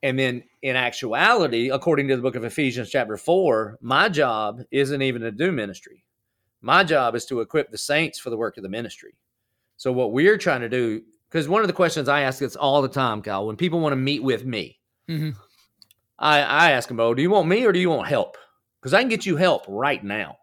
[0.03, 5.01] And then in actuality, according to the book of Ephesians, chapter four, my job isn't
[5.01, 6.03] even to do ministry.
[6.61, 9.15] My job is to equip the saints for the work of the ministry.
[9.77, 12.81] So what we're trying to do, because one of the questions I ask this all
[12.81, 14.79] the time, Kyle, when people want to meet with me,
[15.09, 15.31] mm-hmm.
[16.19, 18.37] I, I ask them, oh, do you want me or do you want help?
[18.81, 20.37] Because I can get you help right now.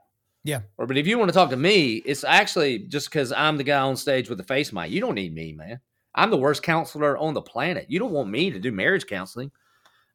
[0.45, 0.61] Yeah.
[0.77, 3.65] Or but if you want to talk to me, it's actually just because I'm the
[3.65, 4.91] guy on stage with the face mic.
[4.91, 5.81] You don't need me, man.
[6.15, 7.87] I'm the worst counselor on the planet.
[7.89, 9.51] You don't want me to do marriage counseling.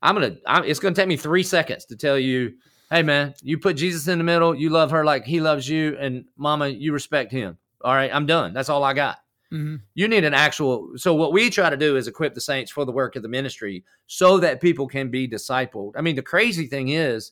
[0.01, 0.37] I'm gonna.
[0.45, 2.53] I'm, it's gonna take me three seconds to tell you,
[2.91, 4.53] hey, man, you put Jesus in the middle.
[4.53, 7.57] You love her like he loves you, and Mama, you respect him.
[7.81, 8.53] All right, I'm done.
[8.53, 9.17] That's all I got.
[9.51, 9.77] Mm-hmm.
[9.95, 10.91] You need an actual.
[10.97, 13.29] So what we try to do is equip the saints for the work of the
[13.29, 15.93] ministry, so that people can be discipled.
[15.95, 17.31] I mean, the crazy thing is,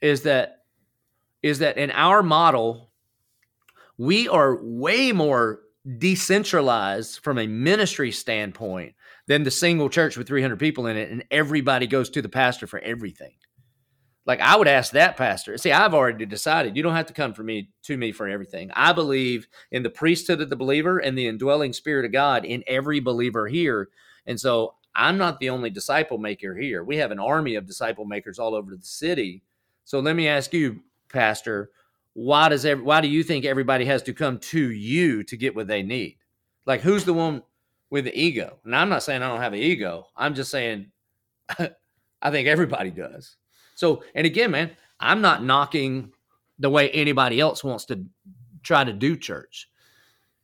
[0.00, 0.61] is that
[1.42, 2.90] is that in our model,
[3.98, 5.60] we are way more
[5.98, 8.94] decentralized from a ministry standpoint
[9.26, 12.66] than the single church with 300 people in it, and everybody goes to the pastor
[12.66, 13.34] for everything.
[14.24, 15.58] Like I would ask that pastor.
[15.58, 18.70] See, I've already decided you don't have to come for me to me for everything.
[18.74, 22.62] I believe in the priesthood of the believer and the indwelling spirit of God in
[22.68, 23.88] every believer here.
[24.26, 26.84] And so I'm not the only disciple maker here.
[26.84, 29.42] We have an army of disciple makers all over the city.
[29.84, 30.80] So let me ask you,
[31.12, 31.70] pastor,
[32.14, 35.54] why does every, why do you think everybody has to come to you to get
[35.54, 36.18] what they need?
[36.66, 37.42] Like who's the one
[37.90, 38.58] with the ego?
[38.64, 40.06] And I'm not saying I don't have an ego.
[40.16, 40.86] I'm just saying
[42.22, 43.36] I think everybody does.
[43.74, 46.12] So, and again, man, I'm not knocking
[46.58, 48.04] the way anybody else wants to
[48.62, 49.68] try to do church.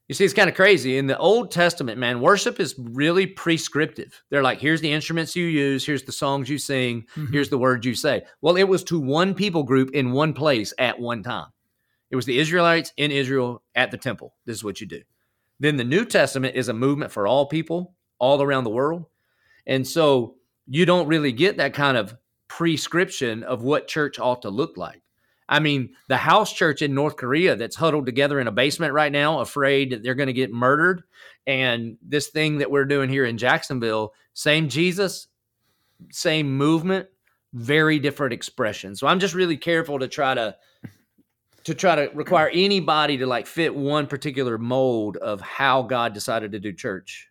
[0.09, 0.97] You see, it's kind of crazy.
[0.97, 4.23] In the Old Testament, man, worship is really prescriptive.
[4.31, 7.31] They're like, here's the instruments you use, here's the songs you sing, mm-hmm.
[7.31, 8.23] here's the words you say.
[8.41, 11.49] Well, it was to one people group in one place at one time.
[12.11, 14.35] It was the Israelites in Israel at the temple.
[14.47, 15.03] This is what you do.
[15.61, 19.05] Then the New Testament is a movement for all people all around the world.
[19.67, 20.37] And so
[20.67, 22.15] you don't really get that kind of
[22.49, 25.03] prescription of what church ought to look like.
[25.49, 29.11] I mean, the house church in North Korea that's huddled together in a basement right
[29.11, 31.03] now, afraid that they're going to get murdered.
[31.47, 35.29] And this thing that we're doing here in Jacksonville, same Jesus,
[36.11, 37.09] same movement,
[37.55, 38.95] very different expression.
[38.95, 40.57] So I'm just really careful to try to
[41.65, 46.53] to try to require anybody to like fit one particular mold of how God decided
[46.53, 47.29] to do church.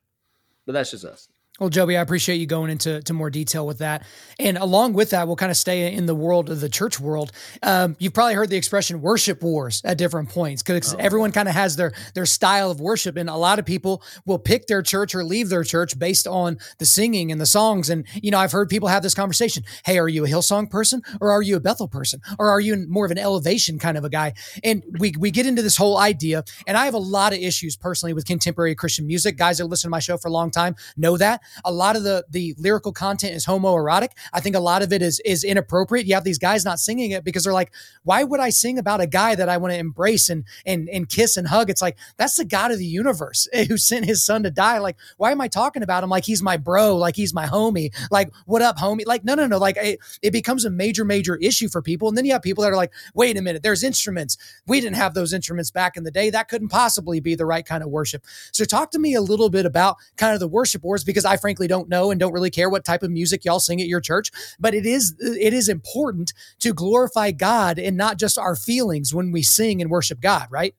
[0.65, 1.30] But that's just us.
[1.60, 4.05] Well, Joby, I appreciate you going into to more detail with that.
[4.39, 7.32] And along with that, we'll kind of stay in the world of the church world.
[7.64, 10.97] Um, you've probably heard the expression worship wars at different points because oh.
[10.99, 13.18] everyone kind of has their their style of worship.
[13.18, 16.60] And a lot of people will pick their church or leave their church based on
[16.78, 17.89] the singing and the songs.
[17.89, 19.64] And, you know, I've heard people have this conversation.
[19.84, 22.22] Hey, are you a Hillsong person or are you a Bethel person?
[22.38, 24.34] Or are you more of an elevation kind of a guy?
[24.64, 26.43] And we, we get into this whole idea.
[26.68, 29.38] And I have a lot of issues personally with contemporary Christian music.
[29.38, 32.04] Guys that listen to my show for a long time know that a lot of
[32.04, 34.10] the the lyrical content is homoerotic.
[34.34, 36.08] I think a lot of it is is inappropriate.
[36.08, 37.72] You have these guys not singing it because they're like,
[38.04, 41.10] why would I sing about a guy that I want to embrace and and and
[41.10, 41.70] kiss and hug?
[41.70, 44.80] It's like that's the God of the universe who sent his son to die.
[44.80, 47.93] Like, why am I talking about him like he's my bro, like he's my homie?
[48.12, 49.06] Like, what up, homie?
[49.06, 49.58] Like, no, no, no.
[49.58, 52.08] Like, it, it becomes a major, major issue for people.
[52.08, 54.38] And then you have people that are like, wait a minute, there's instruments.
[54.68, 56.30] We didn't have those instruments back in the day.
[56.30, 58.24] That couldn't possibly be the right kind of worship.
[58.52, 61.37] So, talk to me a little bit about kind of the worship wars because I
[61.38, 64.02] frankly don't know and don't really care what type of music y'all sing at your
[64.02, 69.14] church, but it is it is important to glorify God and not just our feelings
[69.14, 70.76] when we sing and worship God, right?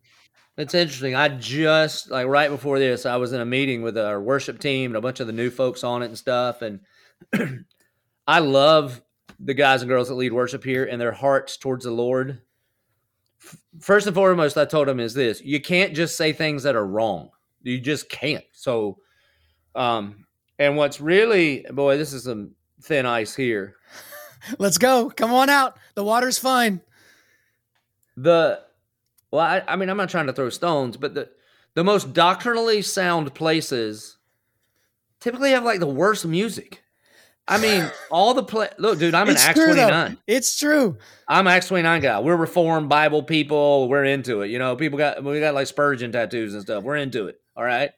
[0.58, 1.14] It's interesting.
[1.14, 4.90] I just like right before this, I was in a meeting with our worship team
[4.90, 6.62] and a bunch of the new folks on it and stuff.
[6.62, 6.80] And
[8.26, 9.00] I love
[9.38, 12.42] the guys and girls that lead worship here and their hearts towards the Lord.
[13.80, 16.86] First and foremost, I told them is this: you can't just say things that are
[16.86, 17.30] wrong.
[17.62, 18.44] You just can't.
[18.52, 18.98] So,
[19.76, 20.26] um,
[20.58, 22.52] and what's really, boy, this is some
[22.82, 23.76] thin ice here.
[24.58, 25.10] Let's go.
[25.10, 25.78] Come on out.
[25.94, 26.80] The water's fine.
[28.16, 28.60] The,
[29.30, 31.30] well, I, I mean, I'm not trying to throw stones, but the,
[31.74, 34.18] the most doctrinally sound places
[35.20, 36.82] typically have like the worst music.
[37.46, 38.68] I mean, all the play.
[38.78, 40.18] Look, dude, I'm an Acts 29.
[40.26, 40.98] It's true.
[41.26, 42.20] I'm an Acts 29 guy.
[42.20, 43.88] We're Reformed Bible people.
[43.88, 44.50] We're into it.
[44.50, 46.84] You know, people got we got like Spurgeon tattoos and stuff.
[46.84, 47.40] We're into it.
[47.56, 47.90] All right.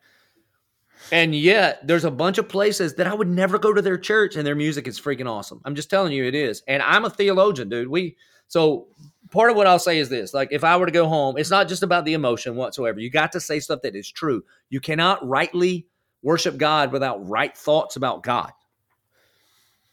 [1.12, 4.36] And yet, there's a bunch of places that I would never go to their church,
[4.36, 5.60] and their music is freaking awesome.
[5.64, 6.62] I'm just telling you, it is.
[6.68, 7.88] And I'm a theologian, dude.
[7.88, 8.88] We so
[9.30, 11.50] part of what I'll say is this: like, if I were to go home, it's
[11.50, 13.00] not just about the emotion whatsoever.
[13.00, 14.44] You got to say stuff that is true.
[14.68, 15.86] You cannot rightly
[16.22, 18.52] worship God without right thoughts about God.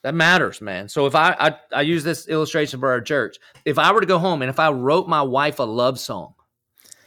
[0.02, 0.88] That matters, man.
[0.88, 4.06] So if I, I I use this illustration for our church, if I were to
[4.06, 6.34] go home and if I wrote my wife a love song,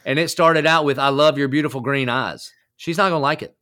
[0.04, 3.40] and it started out with "I love your beautiful green eyes," she's not gonna like
[3.40, 3.56] it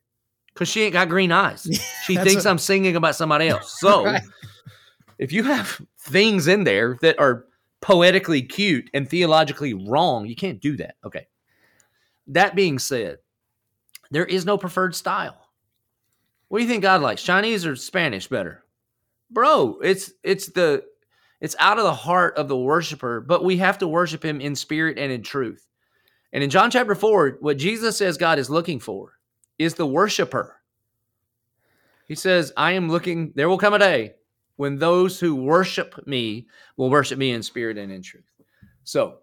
[0.55, 1.67] because she ain't got green eyes.
[2.05, 3.77] She thinks i am singing about somebody else.
[3.79, 4.23] So right.
[5.19, 7.45] if you have things in there that are
[7.81, 10.97] poetically cute and theologically wrong, you can't do that.
[11.05, 11.29] Okay.
[12.27, 13.19] That being said,
[14.11, 15.49] there is no preferred style.
[16.49, 17.23] What do you think God likes?
[17.23, 18.65] Chinese or Spanish better?
[19.31, 20.83] Bro, it's it's the
[21.41, 24.57] it's out of the heart of the worshiper, but we have to worship him in
[24.57, 25.67] spirit and in truth.
[26.33, 29.20] And in John chapter 4, what Jesus says God is looking for
[29.61, 30.57] is the worshiper.
[32.09, 34.15] He says, I am looking, there will come a day
[34.57, 36.49] when those who worship me
[36.79, 38.25] will worship me in spirit and in truth.
[38.85, 39.19] So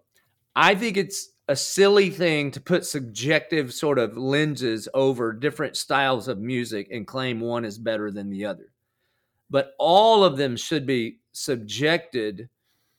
[0.54, 6.28] I think it's a silly thing to put subjective sort of lenses over different styles
[6.28, 8.70] of music and claim one is better than the other.
[9.50, 12.48] But all of them should be subjected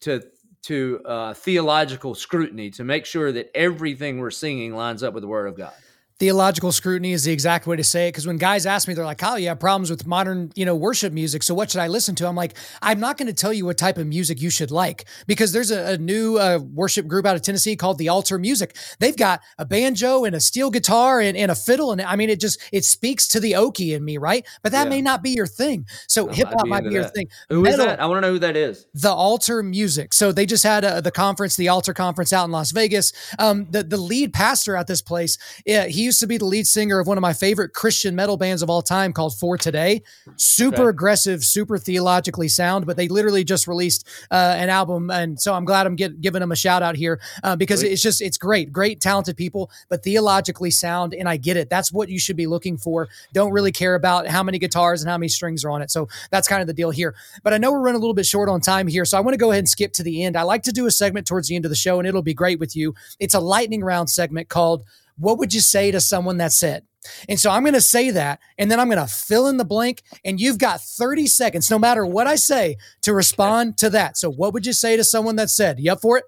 [0.02, 0.24] to
[0.64, 5.28] to uh, theological scrutiny to make sure that everything we're singing lines up with the
[5.28, 5.72] Word of God
[6.20, 8.10] theological scrutiny is the exact way to say it.
[8.10, 10.76] Because when guys ask me, they're like, "Kyle, you have problems with modern, you know,
[10.76, 11.44] worship music.
[11.44, 13.78] So what should I listen to?" I'm like, I'm not going to tell you what
[13.78, 17.36] type of music you should like because there's a, a new uh, worship group out
[17.36, 18.76] of Tennessee called the Altar Music.
[19.00, 22.30] They've got a banjo and a steel guitar and, and a fiddle, and I mean,
[22.30, 24.46] it just it speaks to the Okie in me, right?
[24.62, 24.90] But that yeah.
[24.90, 25.86] may not be your thing.
[26.08, 27.28] So hip hop might be, your thing.
[27.50, 28.02] Who Metal, is that?
[28.02, 28.86] I want to know who that is.
[28.94, 30.14] The Altar Music.
[30.14, 33.14] So they just had uh, the conference, the Altar Conference out in Las Vegas.
[33.40, 36.66] Um, the the lead pastor at this place, yeah, he used to be the lead
[36.66, 40.02] singer of one of my favorite Christian metal bands of all time called For Today.
[40.38, 40.90] Super okay.
[40.90, 45.12] aggressive, super theologically sound, but they literally just released uh, an album.
[45.12, 48.02] And so I'm glad I'm get, giving them a shout out here uh, because it's
[48.02, 48.72] just, it's great.
[48.72, 51.14] Great, talented people, but theologically sound.
[51.14, 51.70] And I get it.
[51.70, 53.08] That's what you should be looking for.
[53.32, 55.92] Don't really care about how many guitars and how many strings are on it.
[55.92, 57.14] So that's kind of the deal here.
[57.44, 59.06] But I know we're running a little bit short on time here.
[59.06, 60.36] So I want to go ahead and skip to the end.
[60.36, 62.34] I like to do a segment towards the end of the show, and it'll be
[62.34, 62.96] great with you.
[63.20, 64.86] It's a lightning round segment called
[65.20, 66.84] What Would You Say to Someone That Said?
[67.28, 69.66] And so I'm going to say that, and then I'm going to fill in the
[69.66, 74.18] blank, and you've got 30 seconds, no matter what I say, to respond to that.
[74.18, 76.26] So, what would you say to someone that said, You up for it?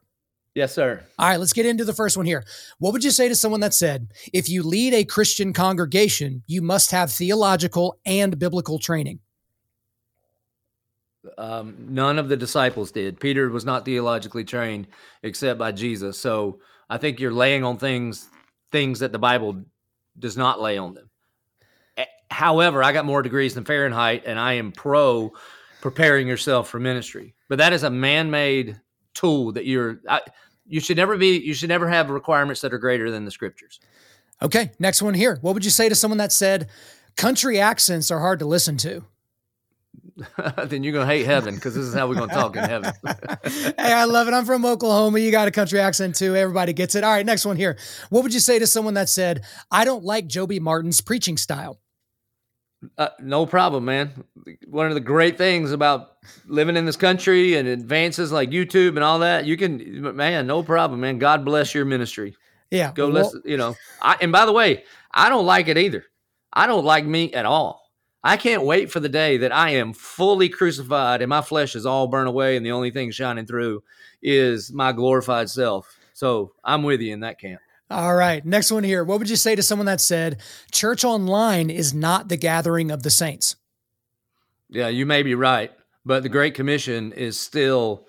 [0.56, 1.02] Yes, sir.
[1.18, 2.44] All right, let's get into the first one here.
[2.80, 6.62] What would you say to someone that said, If you lead a Christian congregation, you
[6.62, 9.20] must have theological and biblical training?
[11.38, 13.20] Um, none of the disciples did.
[13.20, 14.88] Peter was not theologically trained
[15.22, 16.18] except by Jesus.
[16.18, 18.28] So I think you're laying on things
[18.72, 19.64] things that the Bible
[20.18, 21.10] does not lay on them.
[21.98, 25.32] Eh, however, I got more degrees than Fahrenheit, and I am pro
[25.82, 27.34] preparing yourself for ministry.
[27.50, 28.80] But that is a man-made
[29.14, 30.00] tool that you're.
[30.08, 30.22] I,
[30.66, 31.38] you should never be.
[31.38, 33.80] You should never have requirements that are greater than the scriptures.
[34.42, 35.38] Okay, next one here.
[35.42, 36.70] What would you say to someone that said,
[37.18, 39.04] "Country accents are hard to listen to"?
[40.66, 42.94] then you're gonna hate heaven because this is how we're gonna talk in heaven.
[43.44, 44.34] hey, I love it.
[44.34, 45.20] I'm from Oklahoma.
[45.20, 46.36] You got a country accent too.
[46.36, 47.04] Everybody gets it.
[47.04, 47.78] All right, next one here.
[48.10, 51.80] What would you say to someone that said, "I don't like Joby Martin's preaching style"?
[52.98, 54.24] Uh, no problem, man.
[54.68, 56.18] One of the great things about
[56.48, 60.64] living in this country and advances like YouTube and all that, you can, man, no
[60.64, 61.20] problem, man.
[61.20, 62.36] God bless your ministry.
[62.72, 63.42] Yeah, go well, listen.
[63.46, 66.06] You know, I, and by the way, I don't like it either.
[66.54, 67.81] I don't like me at all.
[68.24, 71.86] I can't wait for the day that I am fully crucified and my flesh is
[71.86, 73.84] all burned away, and the only thing shining through
[74.22, 75.98] is my glorified self.
[76.14, 77.62] So I'm with you in that camp.
[77.90, 78.46] All right.
[78.46, 79.04] Next one here.
[79.04, 80.40] What would you say to someone that said,
[80.72, 83.58] church online is not the gathering of the saints?
[84.70, 85.72] Yeah, you may be right,
[86.06, 88.08] but the Great Commission is still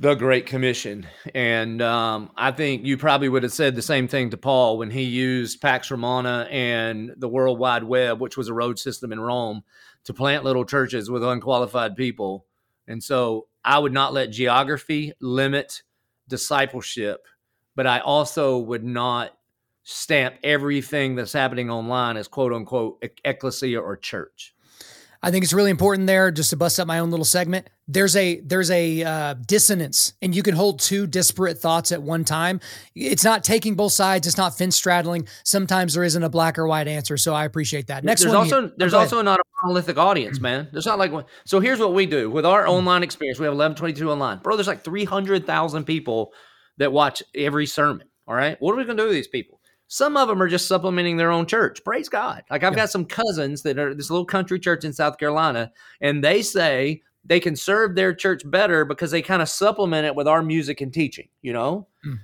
[0.00, 1.06] the Great Commission.
[1.34, 4.90] And um, I think you probably would have said the same thing to Paul when
[4.90, 9.18] he used Pax Romana and the World Wide Web, which was a road system in
[9.18, 9.64] Rome,
[10.04, 12.46] to plant little churches with unqualified people.
[12.86, 15.82] And so I would not let geography limit
[16.28, 17.26] discipleship,
[17.74, 19.36] but I also would not
[19.82, 24.54] stamp everything that's happening online as quote unquote ecclesia or church.
[25.22, 27.68] I think it's really important there just to bust up my own little segment.
[27.90, 32.22] There's a there's a uh, dissonance, and you can hold two disparate thoughts at one
[32.22, 32.60] time.
[32.94, 34.26] It's not taking both sides.
[34.26, 35.26] It's not fence straddling.
[35.42, 37.16] Sometimes there isn't a black or white answer.
[37.16, 38.04] So I appreciate that.
[38.04, 38.44] Next there's one.
[38.44, 40.68] Also, there's also not a monolithic audience, man.
[40.70, 41.24] There's not like one.
[41.46, 43.38] So here's what we do with our online experience.
[43.38, 44.56] We have 1122 online, bro.
[44.56, 46.32] There's like 300,000 people
[46.76, 48.06] that watch every sermon.
[48.26, 49.58] All right, what are we gonna do with these people?
[49.86, 51.82] Some of them are just supplementing their own church.
[51.82, 52.44] Praise God.
[52.50, 52.80] Like I've yeah.
[52.80, 55.72] got some cousins that are this little country church in South Carolina,
[56.02, 60.14] and they say they can serve their church better because they kind of supplement it
[60.14, 61.86] with our music and teaching, you know?
[62.04, 62.18] Mm.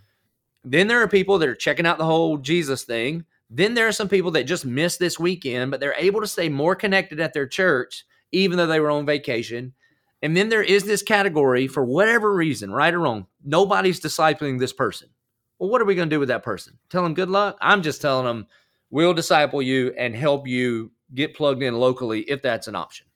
[0.65, 3.25] Then there are people that are checking out the whole Jesus thing.
[3.51, 6.49] Then there are some people that just missed this weekend, but they're able to stay
[6.49, 9.75] more connected at their church, even though they were on vacation.
[10.23, 14.73] And then there is this category for whatever reason, right or wrong, nobody's discipling this
[14.73, 15.11] person.
[15.59, 16.79] Well, what are we going to do with that person?
[16.89, 17.59] Tell them good luck?
[17.61, 18.47] I'm just telling them
[18.89, 23.07] we'll disciple you and help you get plugged in locally if that's an option.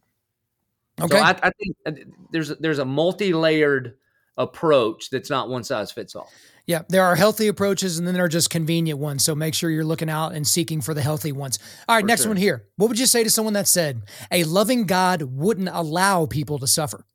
[1.01, 1.17] Okay.
[1.17, 1.93] So I, I think uh,
[2.31, 3.95] there's there's a multi-layered
[4.37, 6.31] approach that's not one size fits all.
[6.67, 9.25] Yeah, there are healthy approaches and then there are just convenient ones.
[9.25, 11.59] So make sure you're looking out and seeking for the healthy ones.
[11.89, 12.31] All right, for next sure.
[12.31, 12.67] one here.
[12.77, 16.67] What would you say to someone that said, a loving God wouldn't allow people to
[16.67, 17.05] suffer?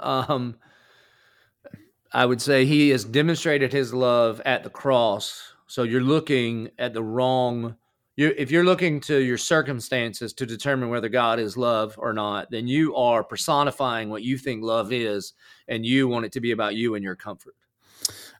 [0.00, 0.56] Um,
[2.12, 5.52] I would say he has demonstrated his love at the cross.
[5.68, 7.76] So you're looking at the wrong.
[8.20, 12.50] You, if you're looking to your circumstances to determine whether God is love or not,
[12.50, 15.32] then you are personifying what you think love is,
[15.68, 17.54] and you want it to be about you and your comfort.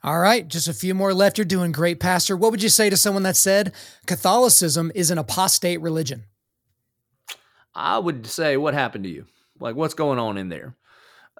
[0.03, 1.39] All right, just a few more left.
[1.39, 2.37] You're doing great, Pastor.
[2.37, 3.73] What would you say to someone that said
[4.05, 6.25] Catholicism is an apostate religion?
[7.75, 9.25] I would say, what happened to you?
[9.61, 10.77] Like, what's going on in there?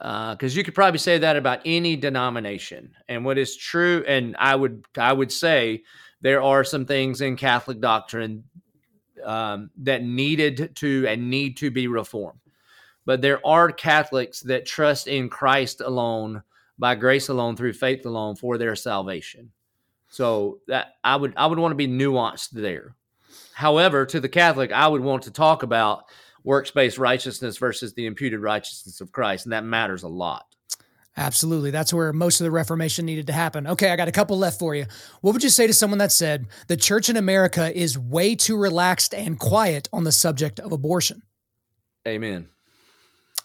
[0.01, 2.95] because uh, you could probably say that about any denomination.
[3.07, 5.83] And what is true, and I would I would say
[6.21, 8.45] there are some things in Catholic doctrine
[9.25, 12.41] um, that needed to and need to be reformed.
[13.07, 16.43] But there are Catholics that trust in Christ alone,
[16.79, 19.51] by grace alone, through faith alone, for their salvation.
[20.09, 22.95] So that I would I would want to be nuanced there.
[23.55, 26.05] However, to the Catholic, I would want to talk about
[26.45, 29.47] works based righteousness versus the imputed righteousness of Christ.
[29.47, 30.50] And that matters a lot.
[31.21, 31.71] Absolutely.
[31.71, 33.67] That's where most of the Reformation needed to happen.
[33.67, 34.87] Okay, I got a couple left for you.
[35.21, 38.57] What would you say to someone that said the church in America is way too
[38.57, 41.23] relaxed and quiet on the subject of abortion?
[42.09, 42.49] Amen.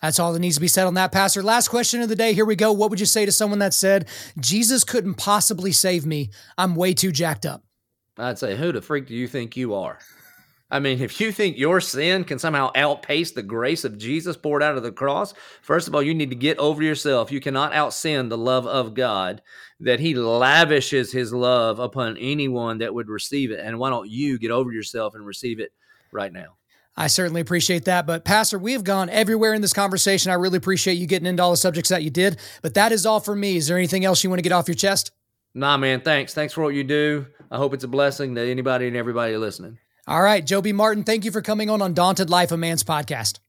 [0.01, 1.43] That's all that needs to be said on that, Pastor.
[1.43, 2.31] Last question of the day.
[2.31, 2.71] Here we go.
[2.71, 4.07] What would you say to someone that said,
[4.39, 6.29] Jesus couldn't possibly save me?
[6.57, 7.63] I'm way too jacked up.
[8.17, 9.99] I'd say, who the freak do you think you are?
[10.71, 14.63] I mean, if you think your sin can somehow outpace the grace of Jesus poured
[14.63, 17.31] out of the cross, first of all, you need to get over yourself.
[17.31, 19.43] You cannot out sin the love of God,
[19.79, 23.59] that He lavishes His love upon anyone that would receive it.
[23.59, 25.71] And why don't you get over yourself and receive it
[26.11, 26.55] right now?
[26.97, 28.07] I certainly appreciate that.
[28.07, 30.31] But, Pastor, we have gone everywhere in this conversation.
[30.31, 32.37] I really appreciate you getting into all the subjects that you did.
[32.63, 33.57] But that is all for me.
[33.57, 35.11] Is there anything else you want to get off your chest?
[35.53, 36.01] Nah, man.
[36.01, 36.33] Thanks.
[36.33, 37.27] Thanks for what you do.
[37.51, 39.77] I hope it's a blessing to anybody and everybody listening.
[40.07, 43.39] All right, Joby Martin, thank you for coming on Undaunted Life, a Man's podcast.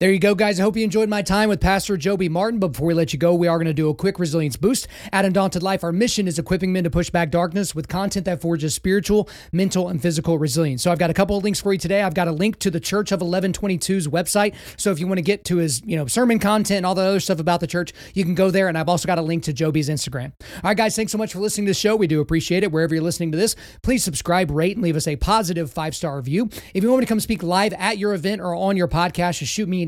[0.00, 0.60] There you go, guys.
[0.60, 2.60] I hope you enjoyed my time with Pastor Joby Martin.
[2.60, 4.86] But before we let you go, we are going to do a quick resilience boost.
[5.12, 8.40] At Undaunted Life, our mission is equipping men to push back darkness with content that
[8.40, 10.84] forges spiritual, mental, and physical resilience.
[10.84, 12.02] So I've got a couple of links for you today.
[12.02, 14.54] I've got a link to the Church of 1122's website.
[14.76, 17.02] So if you want to get to his, you know, sermon content and all the
[17.02, 18.68] other stuff about the church, you can go there.
[18.68, 20.30] And I've also got a link to Joby's Instagram.
[20.54, 21.96] All right, guys, thanks so much for listening to the show.
[21.96, 22.70] We do appreciate it.
[22.70, 26.18] Wherever you're listening to this, please subscribe, rate, and leave us a positive five star
[26.18, 26.50] review.
[26.72, 29.40] If you want me to come speak live at your event or on your podcast,
[29.40, 29.87] just shoot me an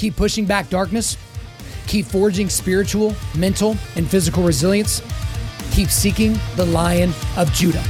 [0.00, 1.16] keep pushing back darkness
[1.90, 5.02] Keep forging spiritual, mental, and physical resilience.
[5.72, 7.82] Keep seeking the Lion of Judah.